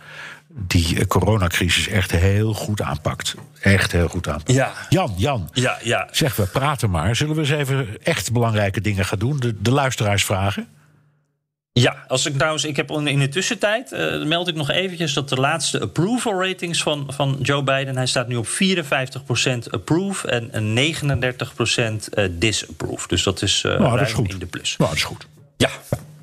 [0.54, 3.36] die coronacrisis echt heel goed aanpakt.
[3.62, 4.54] Echt heel goed aanpakt.
[4.54, 4.74] Ja.
[4.90, 5.50] Jan, Jan.
[5.54, 6.08] Ja, ja.
[6.12, 7.16] Zeg, we praten maar.
[7.16, 9.40] Zullen we eens even echt belangrijke dingen gaan doen?
[9.40, 10.68] De, de luisteraars vragen?
[11.72, 15.30] Ja, als ik trouwens, ik heb in de tussentijd uh, meld ik nog eventjes dat
[15.30, 18.50] de laatste approval ratings van, van Joe Biden, hij staat nu op 54%
[19.70, 23.08] approve en 39% uh, disapprove.
[23.08, 24.34] Dus dat is, uh, nou, dat is goed.
[24.34, 24.76] in de plus.
[24.78, 25.28] Nou, dat is goed.
[25.58, 25.70] Ja,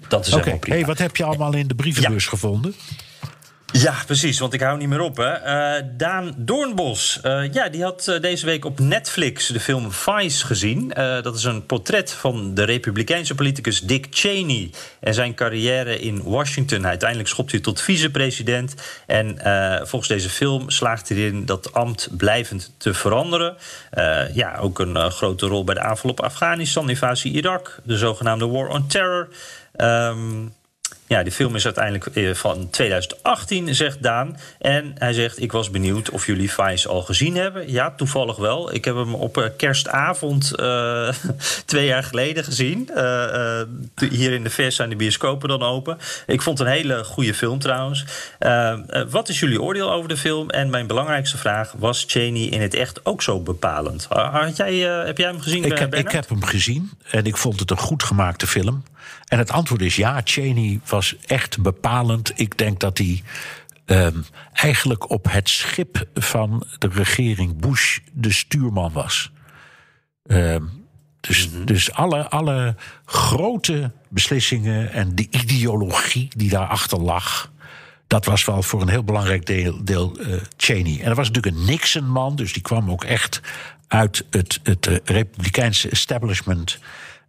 [0.09, 0.77] dat is Oké, helemaal prima.
[0.77, 2.31] hey, wat heb je allemaal in de brievenbus ja.
[2.31, 2.75] gevonden?
[3.73, 5.17] Ja, precies, want ik hou niet meer op.
[5.17, 5.77] Hè.
[5.79, 10.47] Uh, Daan Doornbos, uh, ja, die had uh, deze week op Netflix de film Vice
[10.47, 10.93] gezien.
[11.23, 14.71] dat is een portret van de republikeinse politicus Dick Cheney...
[15.01, 16.87] en zijn carrière in Washington.
[16.87, 18.75] Uiteindelijk schopt hij tot vicepresident.
[19.07, 19.39] En
[19.87, 23.57] volgens deze film slaagt hij erin dat ambt blijvend te veranderen.
[24.33, 27.79] ja, ook een grote rol bij de aanval op Afghanistan, invasie Irak...
[27.83, 29.29] de zogenaamde War on Terror...
[29.81, 30.55] Um,
[31.09, 34.37] ja, die film is uiteindelijk eh, van 2018, zegt Daan.
[34.59, 37.71] En hij zegt: Ik was benieuwd of jullie Vice al gezien hebben.
[37.71, 38.75] Ja, toevallig wel.
[38.75, 41.09] Ik heb hem op eh, kerstavond uh,
[41.65, 42.91] twee jaar geleden gezien.
[42.97, 43.61] Uh,
[44.11, 45.99] hier in de VS zijn de bioscopen dan open.
[46.27, 48.05] Ik vond een hele goede film trouwens.
[49.09, 50.51] wat is jullie oordeel over de film?
[50.51, 54.07] En mijn belangrijkste vraag: was Cheney in het echt ook zo bepalend?
[54.09, 54.75] Had jij,
[55.07, 55.65] heb jij hem gezien?
[55.65, 58.83] Ik heb, ik heb hem gezien en ik vond het een goed gemaakte film.
[59.25, 62.33] En het antwoord is ja, Cheney was echt bepalend.
[62.35, 63.23] Ik denk dat hij
[63.87, 69.31] um, eigenlijk op het schip van de regering Bush de stuurman was.
[70.27, 70.87] Um,
[71.21, 71.65] dus, -hmm.
[71.65, 77.51] dus alle, alle grote beslissingen en de ideologie die daarachter lag.
[78.07, 81.01] Dat was wel voor een heel belangrijk deel, deel uh, Cheney.
[81.01, 83.41] En er was natuurlijk een Nixon-man, dus die kwam ook echt
[83.89, 86.79] uit het, het uh, Republikeinse establishment.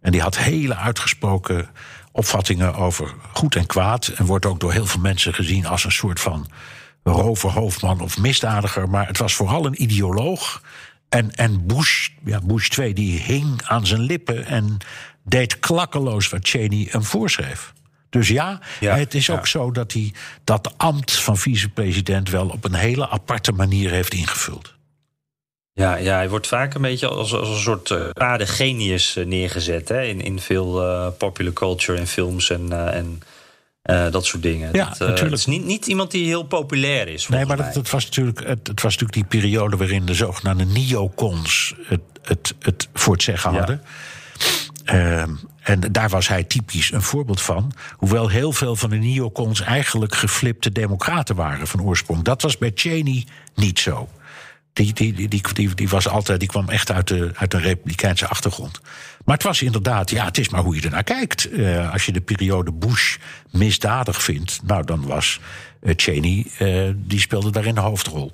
[0.08, 1.68] En die had hele uitgesproken
[2.12, 4.06] opvattingen over goed en kwaad.
[4.06, 6.48] En wordt ook door heel veel mensen gezien als een soort van
[7.02, 8.88] roverhoofdman of misdadiger.
[8.88, 10.62] Maar het was vooral een ideoloog.
[11.08, 14.76] En, en Bush, ja, Bush 2, die hing aan zijn lippen en
[15.24, 17.72] deed klakkeloos wat Cheney hem voorschreef.
[18.10, 20.12] Dus ja, ja het is ook zo dat hij
[20.44, 24.77] dat ambt van vicepresident wel op een hele aparte manier heeft ingevuld.
[25.78, 29.88] Ja, ja, hij wordt vaak een beetje als, als een soort uh, genius eh, neergezet
[29.88, 30.02] hè?
[30.02, 33.20] In, in veel uh, popular culture en films en, en
[34.10, 34.72] dat soort dingen.
[34.72, 35.30] Ja, dat, natuurlijk.
[35.30, 37.28] Het is niet, niet iemand die heel populair is.
[37.28, 40.64] Nee, maar dat, dat, was natuurlijk, het, het, was natuurlijk die periode waarin de zogenaamde
[40.64, 43.82] neocons het, het, het voor het zeggen hadden.
[44.84, 44.94] Ja.
[44.94, 45.22] Uh,
[45.62, 47.72] en daar was hij typisch een voorbeeld van.
[47.96, 52.22] Hoewel heel veel van de neocons eigenlijk geflipte democraten waren van oorsprong.
[52.22, 54.08] Dat was bij Cheney niet zo.
[54.78, 58.26] Die, die, die, die, die, was altijd, die kwam echt uit, de, uit een republikeinse
[58.26, 58.80] achtergrond.
[59.24, 61.52] Maar het was inderdaad, ja, het is maar hoe je ernaar kijkt.
[61.52, 63.16] Uh, als je de periode Bush
[63.50, 65.40] misdadig vindt, nou dan was
[65.82, 68.32] uh, Cheney, uh, die speelde daarin de hoofdrol.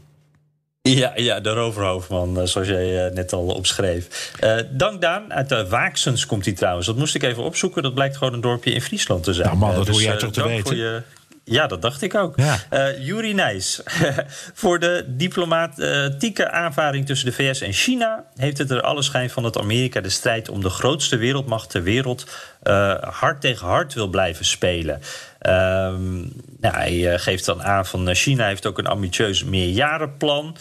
[0.82, 4.32] Ja, ja, de roverhoofdman, zoals jij net al opschreef.
[4.70, 5.32] dank Daan.
[5.32, 6.86] Uit de Waaksens komt hij trouwens.
[6.86, 7.82] Dat moest ik even opzoeken.
[7.82, 9.46] Dat blijkt gewoon een dorpje in Friesland te zijn.
[9.46, 11.04] Nou man, dat dus, hoor jij toch te weten.
[11.44, 12.36] Ja, dat dacht ik ook.
[12.36, 12.58] Ja.
[12.70, 13.80] Uh, Juri Nijs.
[14.54, 19.42] Voor de diplomatieke aanvaring tussen de VS en China heeft het er alle schijn van
[19.42, 22.26] dat Amerika de strijd om de grootste wereldmacht ter wereld
[22.62, 25.00] uh, hard tegen hard wil blijven spelen.
[25.40, 30.56] Um, nou, hij uh, geeft dan aan van China heeft ook een ambitieus meerjarenplan.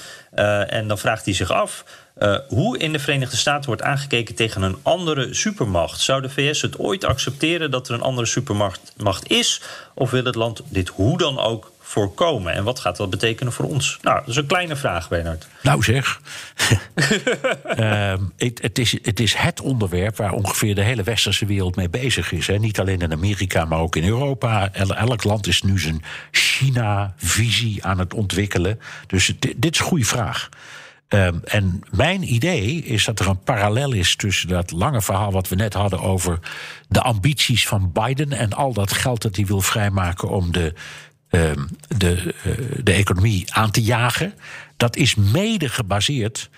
[0.68, 1.84] en dan vraagt hij zich af.
[2.18, 6.00] Uh, hoe in de Verenigde Staten wordt aangekeken tegen een andere supermacht.
[6.00, 9.62] Zou de VS het ooit accepteren dat er een andere supermacht is?
[9.94, 12.54] Of wil het land dit hoe dan ook voorkomen?
[12.54, 13.98] En wat gaat dat betekenen voor ons?
[14.02, 15.48] Nou, dat is een kleine vraag, Bernard.
[15.62, 16.22] Nou zeg,
[18.78, 22.48] is, het is het onderwerp waar ongeveer de hele westerse wereld mee bezig is.
[22.48, 22.58] Hè.
[22.58, 24.74] Niet alleen in Amerika, maar ook in Europa.
[24.74, 28.80] Elk land is nu zijn China-visie aan het ontwikkelen.
[29.08, 30.50] Dus dit, dit is een goede vraag.
[31.14, 35.50] Um, en mijn idee is dat er een parallel is tussen dat lange verhaal wat
[35.50, 36.40] we net hadden over
[36.88, 40.74] de ambities van Biden en al dat geld dat hij wil vrijmaken om de,
[41.30, 44.34] um, de, uh, de economie aan te jagen.
[44.78, 46.50] Dat is mede gebaseerd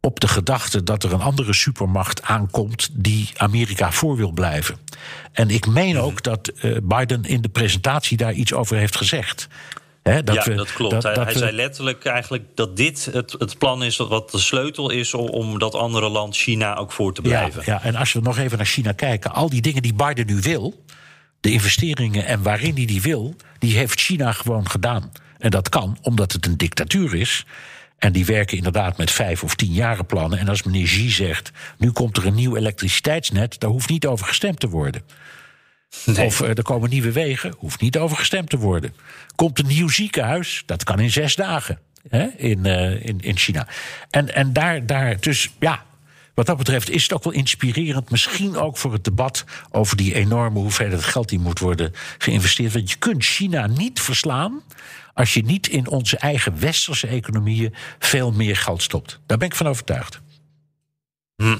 [0.00, 4.76] op de gedachte dat er een andere supermacht aankomt die Amerika voor wil blijven.
[5.32, 9.48] En ik meen ook dat uh, Biden in de presentatie daar iets over heeft gezegd
[10.24, 10.94] dat ja, we, dat klopt.
[10.94, 11.38] Dat, hij, dat hij we...
[11.38, 15.58] zei letterlijk eigenlijk dat dit het, het plan is wat de sleutel is om, om
[15.58, 17.62] dat andere land, China, ook voor te blijven.
[17.66, 20.26] Ja, ja, en als we nog even naar China kijken, al die dingen die Biden
[20.26, 20.84] nu wil,
[21.40, 25.12] de investeringen en waarin hij die wil, die heeft China gewoon gedaan.
[25.38, 27.44] En dat kan omdat het een dictatuur is.
[27.98, 30.38] En die werken inderdaad met vijf of tien jaren plannen.
[30.38, 34.26] En als meneer Xi zegt, nu komt er een nieuw elektriciteitsnet, daar hoeft niet over
[34.26, 35.02] gestemd te worden.
[36.04, 36.26] Nee.
[36.26, 38.94] Of uh, er komen nieuwe wegen, hoeft niet over gestemd te worden.
[39.34, 41.78] Komt een nieuw ziekenhuis, dat kan in zes dagen
[42.08, 43.68] hè, in, uh, in, in China.
[44.10, 45.84] En, en daar, daar, dus ja,
[46.34, 48.10] wat dat betreft is het ook wel inspirerend.
[48.10, 52.72] Misschien ook voor het debat over die enorme hoeveelheid geld die moet worden geïnvesteerd.
[52.72, 54.62] Want je kunt China niet verslaan
[55.14, 59.20] als je niet in onze eigen westerse economieën veel meer geld stopt.
[59.26, 60.20] Daar ben ik van overtuigd.
[61.36, 61.56] Hm.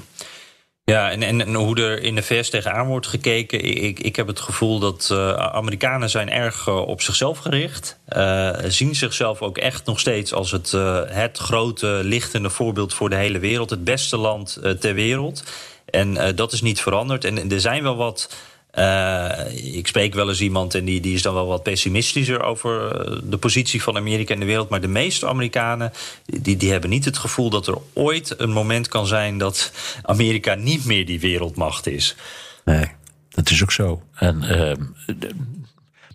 [0.89, 3.65] Ja, en, en, hoe er in de VS tegenaan wordt gekeken.
[3.65, 7.99] Ik, ik heb het gevoel dat uh, Amerikanen zijn erg uh, op zichzelf gericht.
[8.17, 10.71] Uh, zien zichzelf ook echt nog steeds als het,
[11.07, 13.71] het grote, lichtende voorbeeld voor de hele wereld.
[13.71, 15.43] Het beste land ter wereld.
[15.85, 17.25] En dat is niet veranderd.
[17.25, 18.37] En er zijn wel wat
[18.79, 22.93] uh, ik spreek wel eens iemand en die, die is dan wel wat pessimistischer over
[22.93, 24.69] eh, de positie van Amerika in de wereld.
[24.69, 25.93] Maar de meeste Amerikanen
[26.25, 29.73] die, die hebben niet het gevoel dat er ooit een moment kan zijn dat
[30.03, 32.17] Amerika niet meer die wereldmacht is.
[32.65, 32.87] Nee,
[33.31, 34.03] dat is ook zo.
[34.15, 34.73] En uh,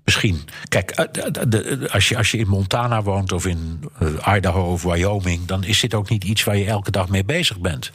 [0.03, 0.41] Misschien.
[0.70, 5.45] Kijk, eh, als je, als je in Montana woont of in eh, Idaho of Wyoming,
[5.45, 7.91] dan is dit ook niet iets waar je elke dag mee bezig bent.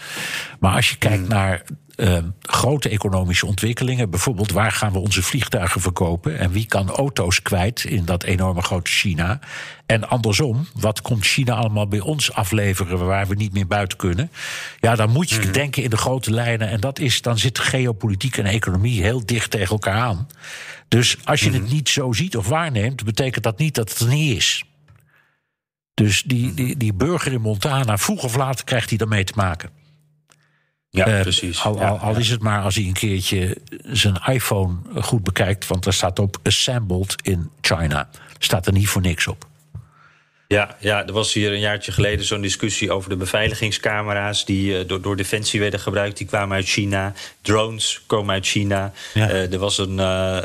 [0.61, 1.29] Maar als je kijkt hmm.
[1.29, 1.63] naar
[1.99, 4.11] uh, grote economische ontwikkelingen.
[4.11, 6.39] Bijvoorbeeld, waar gaan we onze vliegtuigen verkopen?
[6.39, 9.41] En wie kan auto's kwijt in dat enorme grote China?
[9.87, 14.31] En andersom, wat komt China allemaal bij ons afleveren waar we niet meer buiten kunnen?
[14.81, 15.53] Ja, dan moet je mhm.
[15.53, 16.69] denken in de grote lijnen.
[16.69, 20.29] En dat is, dan zit geopolitiek en economie heel dicht tegen elkaar aan.
[20.89, 21.73] Dus als je het mhm.
[21.73, 24.65] niet zo ziet of waarneemt, betekent dat niet dat het er niet is.
[25.95, 29.71] Dus die, die, die burger in Montana, vroeg of laat krijgt hij daarmee te maken.
[30.91, 31.63] Ja, uh, precies.
[31.63, 35.85] Al, al, al, is het maar als hij een keertje zijn iPhone goed bekijkt, want
[35.85, 38.09] daar staat op assembled in China.
[38.39, 39.48] Staat er niet voor niks op.
[40.55, 44.89] Ja, ja, er was hier een jaartje geleden zo'n discussie over de beveiligingscamera's die uh,
[44.89, 46.17] door, door Defensie werden gebruikt.
[46.17, 47.13] Die kwamen uit China.
[47.41, 48.93] Drones komen uit China.
[49.15, 50.39] Uh, er was een, uh,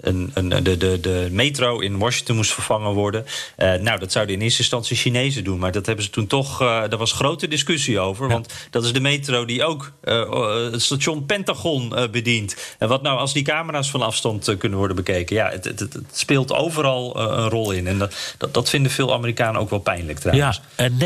[0.00, 3.24] een, een, de, de, de metro in Washington moest vervangen worden.
[3.56, 5.58] nou, dat zouden in eerste instantie Chinezen doen.
[5.58, 6.58] Maar dat hebben ze toen toch.
[6.58, 8.28] daar was grote discussie over.
[8.28, 12.56] Want dat is de metro die ook het station Pentagon bedient.
[12.78, 15.36] En wat nou als die camera's van afstand kunnen worden bekeken?
[15.36, 17.86] Ja, het, het, het speelt overal een rol in.
[17.86, 20.60] En dat, dat dat vinden veel Amerikanen ook wel pijnlijk trouwens.
[20.76, 20.98] Ja, en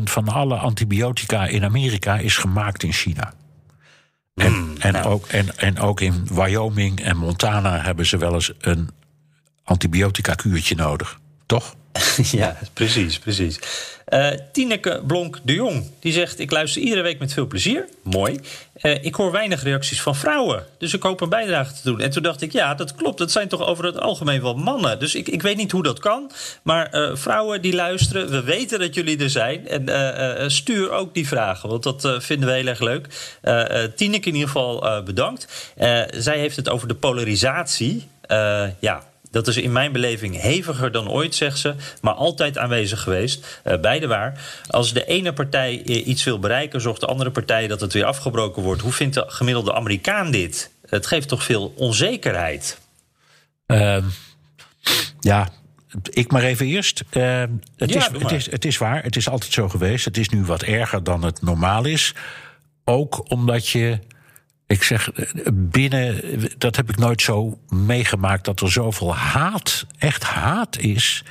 [0.00, 3.32] 90% van alle antibiotica in Amerika is gemaakt in China.
[4.34, 5.06] En, mm, en, nou.
[5.06, 8.90] ook, en, en ook in Wyoming en Montana hebben ze wel eens een
[9.64, 11.18] antibiotica-kuurtje nodig.
[11.46, 11.74] Toch?
[12.40, 13.58] ja, precies, precies.
[14.08, 17.88] Uh, Tineke Blonk de Jong die zegt: Ik luister iedere week met veel plezier.
[18.02, 18.40] Mooi.
[18.82, 20.66] Uh, ik hoor weinig reacties van vrouwen.
[20.78, 22.00] Dus ik hoop een bijdrage te doen.
[22.00, 23.18] En toen dacht ik: Ja, dat klopt.
[23.18, 24.98] Dat zijn toch over het algemeen wel mannen.
[24.98, 26.30] Dus ik, ik weet niet hoe dat kan.
[26.62, 29.68] Maar uh, vrouwen die luisteren, we weten dat jullie er zijn.
[29.68, 33.06] En stuur ook die vragen, want dat vinden we heel erg leuk.
[33.96, 35.72] Tineke in ieder geval bedankt.
[36.10, 38.08] zij heeft het over de polarisatie.
[38.80, 39.04] ja,
[39.36, 43.60] dat is in mijn beleving heviger dan ooit, zegt ze, maar altijd aanwezig geweest.
[43.64, 44.40] Uh, beide waar.
[44.68, 48.04] Als de ene partij eh, iets wil bereiken, zorgt de andere partij dat het weer
[48.04, 48.82] afgebroken wordt.
[48.82, 50.70] Hoe vindt de gemiddelde Amerikaan dit?
[50.86, 52.80] Het geeft toch veel onzekerheid?
[53.66, 54.04] Uh,
[55.20, 55.48] ja,
[56.10, 57.04] ik maar even eerst.
[57.12, 57.42] Uh,
[57.76, 60.04] het, ja, is, het, is, het is waar, het is altijd zo geweest.
[60.04, 62.14] Het is nu wat erger dan het normaal is.
[62.84, 63.98] Ook omdat je
[64.66, 65.10] ik zeg,
[65.52, 66.20] binnen,
[66.58, 71.24] dat heb ik nooit zo meegemaakt dat er zoveel haat, echt haat is.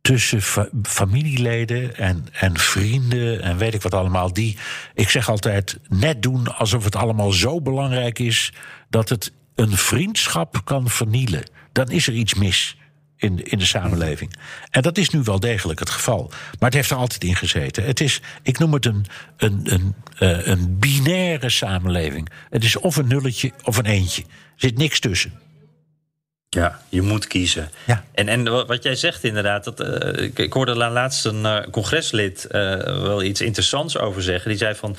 [0.00, 0.42] Tussen
[0.82, 4.32] familieleden en, en vrienden en weet ik wat allemaal.
[4.32, 4.56] Die,
[4.94, 8.52] ik zeg altijd, net doen alsof het allemaal zo belangrijk is.
[8.90, 11.42] dat het een vriendschap kan vernielen.
[11.72, 12.76] Dan is er iets mis
[13.16, 14.32] in, in de samenleving.
[14.70, 16.26] En dat is nu wel degelijk het geval.
[16.30, 17.84] Maar het heeft er altijd in gezeten.
[17.84, 19.06] Het is, ik noem het een,
[19.36, 22.28] een, een, uh, een binaire samenleving.
[22.50, 24.22] Het is of een nulletje of een eentje.
[24.22, 25.45] Er zit niks tussen.
[26.56, 27.70] Ja, je moet kiezen.
[27.86, 28.04] Ja.
[28.14, 32.46] En, en wat jij zegt inderdaad, dat, uh, ik, ik, hoorde laatst een uh, congreslid
[32.50, 34.48] uh, wel iets interessants over zeggen.
[34.50, 34.96] Die zei van,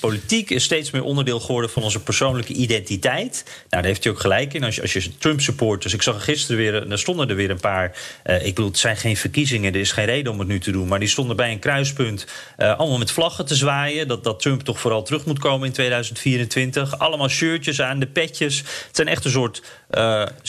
[0.00, 3.42] politiek is steeds meer onderdeel geworden van onze persoonlijke identiteit.
[3.44, 4.64] Nou, daar heeft hij ook gelijk in.
[4.64, 7.50] Als je, als je Trump support, dus ik zag gisteren weer, er stonden er weer
[7.50, 7.92] een paar.
[8.24, 10.88] ik bedoel, het zijn geen verkiezingen, er is geen reden om het nu te doen.
[10.88, 14.08] Maar die stonden bij een kruispunt allemaal met vlaggen te zwaaien.
[14.08, 16.98] Dat, dat Trump toch vooral terug moet komen in 2024.
[16.98, 18.58] Allemaal shirtjes aan, de petjes.
[18.58, 19.62] Het zijn echt een soort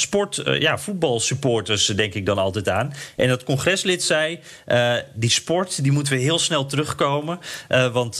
[0.01, 2.93] sport, uh, ja, voetbalsupporters, denk ik dan altijd aan.
[3.15, 7.39] En dat congreslid zei: uh, die sport die moeten we heel snel terugkomen.
[7.91, 8.19] Want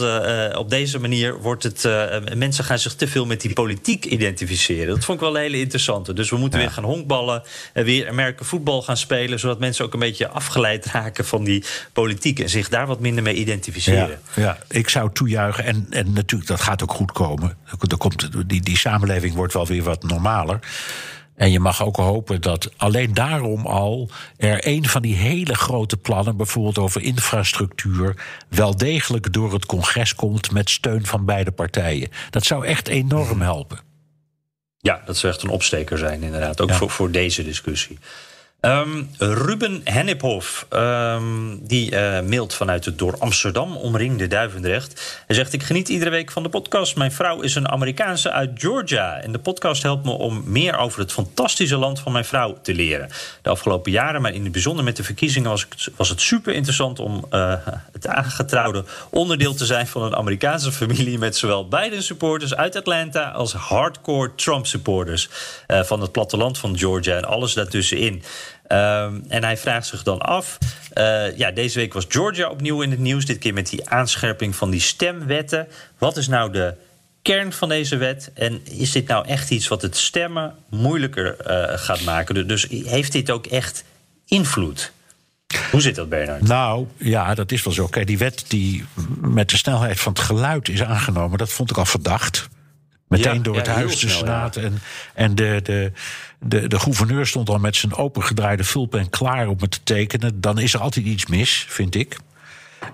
[0.56, 1.90] op deze manier wordt het.
[2.36, 4.88] mensen gaan zich te veel met die politiek identificeren.
[4.88, 6.14] Dat vond ik wel een hele interessante.
[6.14, 9.40] Dus we moeten weer gaan honkballen, weer Amerika voetbal gaan spelen.
[9.40, 11.64] Zodat mensen ook een beetje afgeleid raken van die
[11.94, 12.40] politiek.
[12.40, 14.20] En zich daar wat minder mee identificeren.
[14.36, 14.58] Ja, ja.
[14.68, 15.64] ik zou toejuichen.
[15.66, 17.58] En, en natuurlijk, dat gaat ook goed komen.
[17.90, 20.60] Er komt, die, die samenleving wordt wel weer wat normaler.
[21.42, 25.98] En je mag ook hopen dat alleen daarom al er een van die hele grote
[25.98, 28.16] plannen, bijvoorbeeld over infrastructuur,
[28.48, 32.10] wel degelijk door het congres komt met steun van beide partijen.
[32.30, 33.80] Dat zou echt enorm helpen.
[34.78, 36.62] Ja, dat zou echt een opsteker zijn, inderdaad.
[36.62, 38.00] Ook voor, voor deze discussie.
[38.62, 45.24] Um, Ruben Henniphoff, um, die uh, mailt vanuit het door Amsterdam omringde Duivendrecht.
[45.28, 46.96] Hij zegt: Ik geniet iedere week van de podcast.
[46.96, 49.20] Mijn vrouw is een Amerikaanse uit Georgia.
[49.20, 52.74] En de podcast helpt me om meer over het fantastische land van mijn vrouw te
[52.74, 53.10] leren.
[53.42, 55.50] De afgelopen jaren, maar in het bijzonder met de verkiezingen,
[55.96, 57.54] was, het super interessant om uh,
[57.92, 61.18] het aangetrouwde onderdeel te zijn van een Amerikaanse familie.
[61.18, 65.30] Met zowel Biden supporters uit Atlanta als hardcore Trump supporters
[65.68, 68.24] uh, van het platteland van Georgia en alles daartussenin.
[68.72, 70.58] Um, en hij vraagt zich dan af.
[70.98, 73.26] Uh, ja, deze week was Georgia opnieuw in het nieuws.
[73.26, 75.68] Dit keer met die aanscherping van die stemwetten.
[75.98, 76.74] Wat is nou de
[77.22, 78.32] kern van deze wet?
[78.34, 82.48] En is dit nou echt iets wat het stemmen moeilijker uh, gaat maken?
[82.48, 83.84] Dus heeft dit ook echt
[84.26, 84.92] invloed?
[85.72, 86.42] Hoe zit dat, Bernard?
[86.42, 87.88] Nou, ja, dat is wel zo.
[87.88, 88.86] Kijk, die wet die
[89.22, 92.50] met de snelheid van het geluid is aangenomen, dat vond ik al verdacht.
[93.08, 94.56] Meteen door het Huis, de Senaat.
[94.56, 94.82] En,
[95.14, 95.92] en de, de,
[96.46, 100.42] de, de gouverneur stond al met zijn opengedraaide vulpen klaar om het te tekenen.
[100.42, 102.18] Dan is er altijd iets mis, vind ik.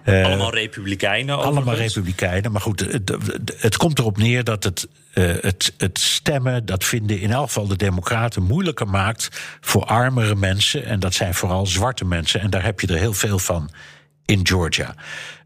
[0.05, 1.35] Uh, allemaal republikeinen.
[1.35, 1.65] Overigens.
[1.65, 2.51] Allemaal republikeinen.
[2.51, 3.15] Maar goed, het,
[3.57, 7.67] het, komt erop neer dat het, uh, het, het stemmen, dat vinden in elk geval
[7.67, 9.29] de Democraten moeilijker maakt
[9.61, 10.85] voor armere mensen.
[10.85, 12.41] En dat zijn vooral zwarte mensen.
[12.41, 13.69] En daar heb je er heel veel van
[14.25, 14.95] in Georgia.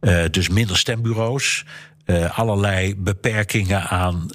[0.02, 1.66] Uh, dus minder stembureaus.
[2.34, 4.28] Allerlei beperkingen aan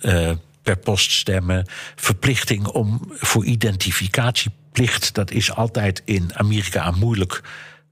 [0.67, 5.15] per post stemmen, verplichting om voor identificatieplicht.
[5.15, 7.43] Dat is altijd in Amerika een moeilijk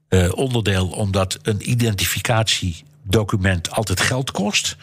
[0.09, 4.75] uh, onderdeel, omdat een identificatiedocument altijd geld kost.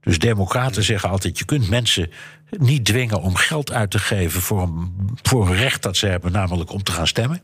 [0.00, 2.10] Dus democraten zeggen altijd: je kunt mensen
[2.50, 4.92] niet dwingen om geld uit te geven voor een,
[5.22, 7.42] voor een recht dat ze hebben, namelijk om te gaan stemmen.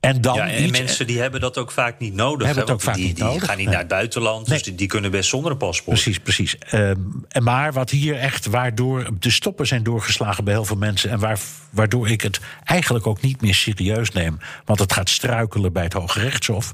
[0.00, 2.46] En, dan ja, en mensen die hebben dat ook vaak niet nodig.
[2.46, 3.44] Hebben het ook vaak die, niet die nodig.
[3.44, 6.00] gaan niet naar het buitenland, dus die, die, kunnen best zonder een paspoort.
[6.00, 6.56] Precies, precies.
[6.74, 11.10] Um, en maar wat hier echt, waardoor de stoppen zijn doorgeslagen bij heel veel mensen...
[11.10, 11.38] en waar,
[11.70, 14.38] waardoor ik het eigenlijk ook niet meer serieus neem...
[14.64, 16.72] want het gaat struikelen bij het Hoge Rechtshof...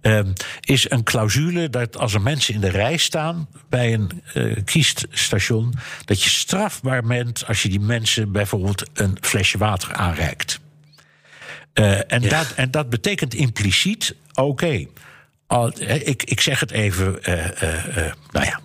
[0.00, 3.48] Um, is een clausule dat als er mensen in de rij staan...
[3.68, 7.46] bij een uh, kiesstation, dat je strafbaar bent...
[7.46, 10.62] als je die mensen bijvoorbeeld een flesje water aanreikt.
[11.74, 12.28] Uh, en, ja.
[12.28, 14.88] dat, en dat betekent impliciet, oké, okay,
[16.04, 18.60] ik, ik zeg het even, uh, uh, nou ja,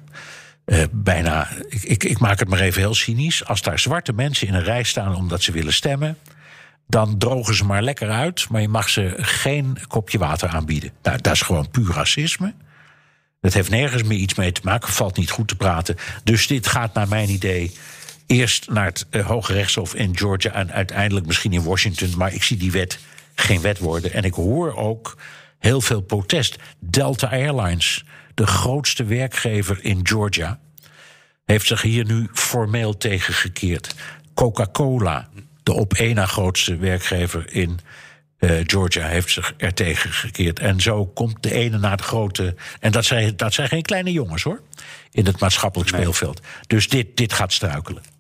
[0.91, 3.45] bijna, ik, ik, ik, maak het maar even heel cynisch.
[3.45, 6.17] Als daar zwarte mensen in een rij staan omdat ze willen stemmen,
[6.87, 10.91] dan drogen ze maar lekker uit, maar je mag ze geen kopje water aanbieden.
[11.03, 12.53] Nou, dat is gewoon puur racisme.
[13.41, 15.95] Dat heeft nergens meer iets mee te maken, valt niet goed te praten.
[16.23, 17.71] Dus dit gaat naar mijn idee
[18.29, 22.17] Eerst naar het uh, Hoge Rechtshof in Georgia en uiteindelijk misschien in Washington.
[22.17, 22.99] Maar ik zie die wet
[23.35, 24.13] geen wet worden.
[24.13, 25.17] En ik hoor ook
[25.59, 26.55] heel veel protest.
[26.79, 30.59] Delta Airlines, de grootste werkgever in Georgia,
[31.45, 33.95] heeft zich hier nu formeel tegengekeerd.
[34.33, 35.29] Coca-Cola,
[35.63, 37.79] de op één na grootste werkgever in
[38.39, 40.59] uh, Georgia, heeft zich er tegen gekeerd.
[40.59, 42.55] En zo komt de ene naar de grote.
[42.79, 44.61] En dat zijn, dat zijn geen kleine jongens hoor.
[45.11, 46.41] In het maatschappelijk speelveld.
[46.67, 48.17] Dus dit, dit gaat struikelen.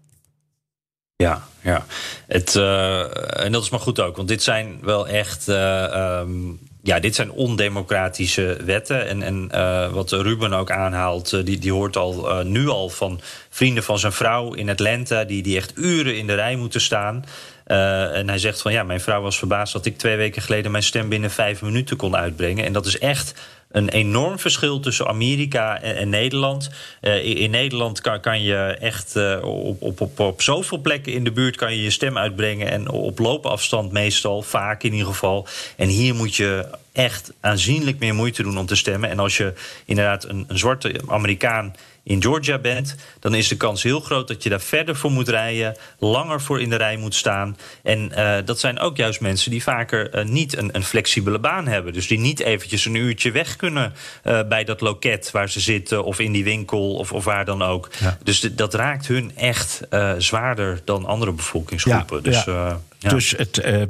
[1.23, 1.85] Ja, ja.
[2.27, 5.49] Het, uh, en dat is maar goed ook, want dit zijn wel echt.
[5.49, 9.07] Uh, um, ja, dit zijn ondemocratische wetten.
[9.07, 13.83] En, en uh, wat Ruben ook aanhaalt, die, die hoort al nu al van vrienden
[13.83, 17.25] van zijn vrouw in Atlanta, die, die echt uren in de rij moeten staan.
[17.63, 20.83] En hij zegt van ja, mijn vrouw was verbaasd dat ik twee weken geleden mijn
[20.83, 22.65] stem binnen vijf minuten kon uitbrengen.
[22.65, 23.33] En dat is echt
[23.69, 26.69] een enorm verschil tussen Amerika en, Nederland.
[27.01, 31.31] Uh, in, Nederland kan, je echt uh, op, op, op, op zoveel plekken in de
[31.31, 32.71] buurt kan je je stem uitbrengen.
[32.71, 35.47] En op loopafstand meestal, vaak in ieder geval.
[35.75, 39.09] En hier moet je echt aanzienlijk meer moeite doen om te stemmen.
[39.09, 39.53] En als je
[39.85, 41.75] inderdaad een, een zwarte Amerikaan
[42.09, 45.29] in Georgia bent, dan is de kans heel groot dat je daar verder voor moet
[45.29, 47.57] rijden, langer voor in de rij moet staan.
[47.83, 51.67] En uh, dat zijn ook juist mensen die vaker uh, niet een, een, flexibele baan
[51.67, 51.93] hebben.
[51.93, 53.93] Dus die niet eventjes een uurtje weg kunnen
[54.23, 57.61] uh, bij dat loket waar ze zitten, of in die winkel, of, of waar dan
[57.61, 57.89] ook.
[57.99, 58.17] Ja.
[58.23, 59.81] Dus dat raakt hun echt
[60.17, 62.17] zwaarder dan andere bevolkingsgroepen.
[62.17, 62.79] Ja, dus, ja.
[62.99, 63.09] Ja.
[63.09, 63.81] Dus het, uh,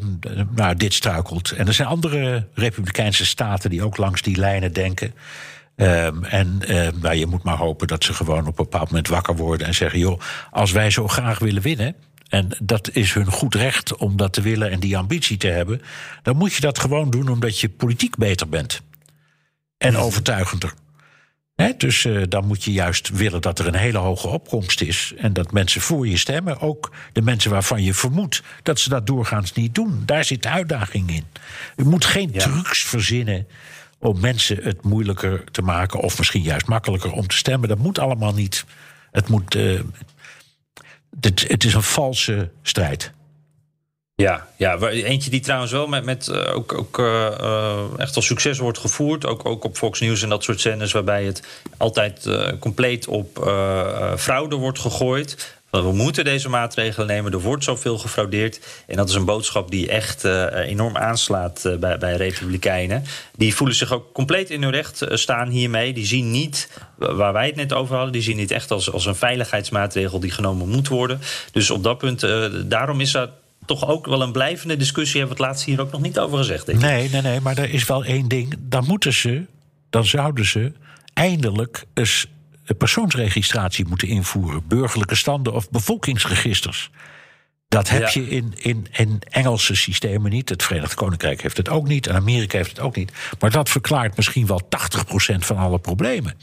[0.56, 1.52] nou, dit struikelt.
[1.52, 5.14] En er zijn andere Republikeinse staten die ook langs die lijnen denken.
[5.82, 9.08] Um, en uh, nou, je moet maar hopen dat ze gewoon op een bepaald moment
[9.08, 10.20] wakker worden en zeggen: joh,
[10.52, 11.96] als wij zo graag willen winnen.
[12.30, 15.82] En dat is hun goed recht om dat te willen en die ambitie te hebben.
[16.22, 18.82] Dan moet je dat gewoon doen omdat je politiek beter bent.
[19.78, 20.74] En overtuigender.
[21.56, 25.14] He, dus uh, dan moet je juist willen dat er een hele hoge opkomst is.
[25.18, 26.60] En dat mensen voor je stemmen.
[26.60, 30.04] Ook de mensen waarvan je vermoedt dat ze dat doorgaans niet doen.
[30.06, 31.26] Daar zit de uitdaging in.
[31.76, 32.40] Je moet geen ja.
[32.40, 33.48] trucs verzinnen
[34.00, 37.70] om mensen het moeilijker te maken, of misschien juist makkelijker om te stemmen.
[37.70, 38.66] Dat moet allemaal niet.
[39.12, 39.80] Het, moet, uh,
[41.20, 43.12] het, is een valse strijd.
[44.16, 48.58] Ja, ja, eentje die trouwens wel met, met uh, ook, ook uh, echt al succes
[48.58, 49.26] wordt gevoerd.
[49.26, 51.44] Ook, ook op Fox News en dat soort zenders, waarbij het
[51.78, 53.38] altijd uh, compleet op
[54.18, 55.59] fraude wordt gegooid.
[55.72, 57.32] We moeten deze maatregelen nemen.
[57.32, 58.60] Er wordt zoveel gefraudeerd.
[58.88, 63.04] En dat is een boodschap die echt uh, enorm aanslaat uh, bij, bij Republikeinen.
[63.36, 65.94] Die voelen zich ook compleet in hun recht staan hiermee.
[65.94, 69.06] Die zien niet, waar wij het net over hadden, die zien niet echt als, als
[69.06, 71.22] een veiligheidsmaatregel die genomen moet worden.
[71.52, 72.28] Dus op dat punt,
[72.70, 73.30] daarom is dat
[73.66, 75.20] toch ook wel een blijvende discussie.
[75.20, 76.70] Hebben we het laatst hier ook nog niet over gezegd.
[76.70, 76.80] Ik.
[76.80, 78.56] Nee, nee, nee, maar er is wel één ding.
[78.60, 79.46] Dan moeten ze,
[79.90, 80.72] dan zouden ze
[81.14, 82.28] eindelijk eens
[82.76, 86.92] persoonsregistratie moeten invoeren, burgerlijke standen of bevolkingsregisters.
[87.68, 90.50] Dat heb je in, in, in Engelse systemen niet.
[90.50, 92.08] Het Verenigd Koninkrijk heeft het ook niet.
[92.08, 93.12] En Amerika heeft het ook niet.
[93.40, 94.62] Maar dat verklaart misschien wel
[95.34, 96.38] 80% van alle problemen.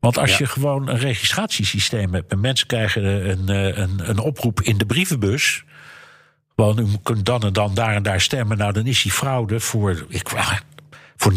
[0.00, 3.48] Want als je gewoon een registratiesysteem hebt en mensen krijgen een,
[3.80, 5.64] een, een oproep in de brievenbus.
[6.56, 8.58] Gewoon, u kunt dan en dan daar en daar stemmen.
[8.58, 10.28] Nou, dan is die fraude voor, ik,
[11.16, 11.36] voor 90%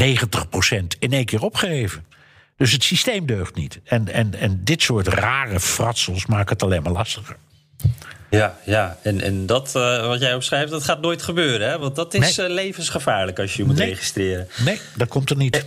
[1.00, 2.06] in één keer opgeheven.
[2.58, 3.80] Dus het systeem deugt niet.
[3.84, 7.36] En, en, en dit soort rare fratsels maken het alleen maar lastiger.
[8.30, 8.98] Ja, ja.
[9.02, 11.70] En, en dat uh, wat jij opschrijft, dat gaat nooit gebeuren.
[11.70, 11.80] Hè?
[11.80, 12.48] Want dat is nee.
[12.48, 13.90] uh, levensgevaarlijk als je je moet nee.
[13.90, 14.48] registreren.
[14.66, 15.66] Nee, dat komt er niet.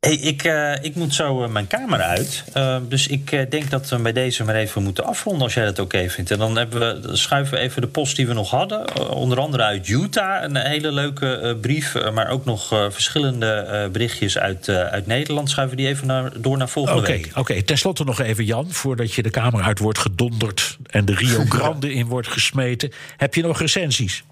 [0.00, 2.44] Hey, ik, uh, ik moet zo uh, mijn kamer uit.
[2.56, 5.78] Uh, dus ik denk dat we bij deze maar even moeten afronden als jij dat
[5.78, 6.30] oké okay vindt.
[6.30, 9.10] En dan, hebben we, dan schuiven we even de post die we nog hadden.
[9.10, 12.10] onder andere uit Utah, een hele leuke brief.
[12.12, 15.50] maar ook nog verschillende berichtjes uit, uit Nederland.
[15.50, 17.26] Schuiven die even naar, door naar volgende okay, week.
[17.26, 17.62] Oké, okay.
[17.62, 18.66] tenslotte nog even Jan.
[18.70, 22.92] Voordat je de kamer uit wordt gedonderd en de Rio Grande in wordt gesmeten.
[23.16, 24.24] Heb je nog recensies?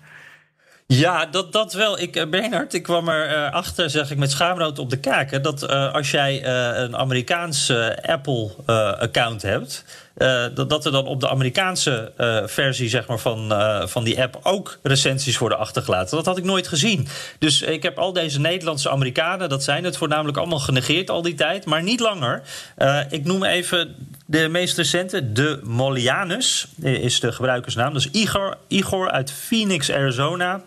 [0.88, 2.00] Ja, dat, dat wel.
[2.00, 5.42] Ik, Bernard, ik kwam erachter, uh, achter, zeg ik met schaamrood op de kaken...
[5.42, 7.72] dat uh, als jij een Amerikaans
[8.02, 9.84] Apple-account hebt...
[10.54, 12.12] dat, dat er dan op de Amerikaanse
[12.46, 13.52] versie zeg maar, van,
[13.88, 16.16] van die app ook recensies worden achtergelaten.
[16.16, 17.08] Dat had ik nooit gezien.
[17.38, 21.34] Dus ik heb al deze Nederlandse Amerikanen, dat zijn het voornamelijk allemaal genegeerd al die
[21.34, 22.42] tijd, maar niet langer.
[23.10, 23.94] ik noem even
[24.26, 27.92] de meest recente, de Molianus, is de gebruikersnaam.
[27.92, 30.62] Dus Igor, Igor uit Phoenix, Arizona.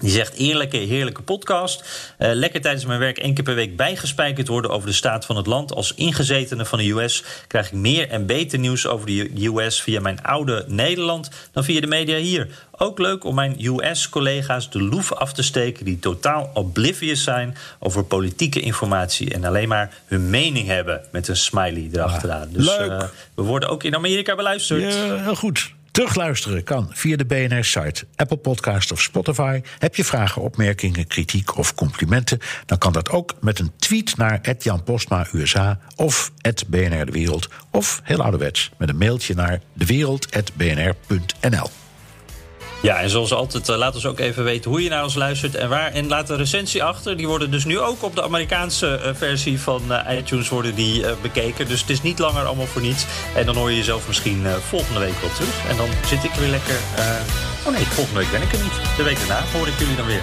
[0.00, 1.80] Die zegt eerlijke, heerlijke podcast.
[2.18, 5.36] Uh, lekker tijdens mijn werk één keer per week bijgespijkerd worden over de staat van
[5.36, 5.74] het land.
[5.74, 10.00] Als ingezetene van de US krijg ik meer en beter nieuws over de US via
[10.00, 12.48] mijn oude Nederland dan via de media hier.
[12.70, 18.04] Ook leuk om mijn US-collega's de loef af te steken die totaal oblivious zijn over
[18.04, 22.48] politieke informatie en alleen maar hun mening hebben met een smiley erachteraan.
[22.50, 22.90] Ja, dus leuk.
[22.90, 23.02] Uh,
[23.34, 24.94] we worden ook in Amerika beluisterd.
[24.94, 25.74] Ja, heel goed.
[25.96, 29.60] Terugluisteren kan via de BNR-site, Apple Podcast of Spotify.
[29.78, 32.38] Heb je vragen, opmerkingen, kritiek of complimenten?
[32.66, 36.32] Dan kan dat ook met een tweet naar Jan Postma USA of
[36.66, 37.48] BNR De Wereld.
[37.70, 41.85] Of heel ouderwets met een mailtje naar dewereld.bnr.nl.
[42.82, 45.54] Ja, en zoals altijd, uh, laat ons ook even weten hoe je naar ons luistert
[45.54, 45.92] en waar.
[45.92, 47.16] En laat een recensie achter.
[47.16, 51.04] Die worden dus nu ook op de Amerikaanse uh, versie van uh, iTunes worden die,
[51.22, 51.68] bekeken.
[51.68, 53.06] Dus het is niet langer allemaal voor niets.
[53.34, 55.68] En dan hoor je jezelf misschien volgende week wel terug.
[55.68, 56.76] En dan zit ik weer lekker.
[57.66, 58.96] Oh nee, volgende week ben ik er niet.
[58.96, 60.22] De week daarna hoor ik jullie dan weer.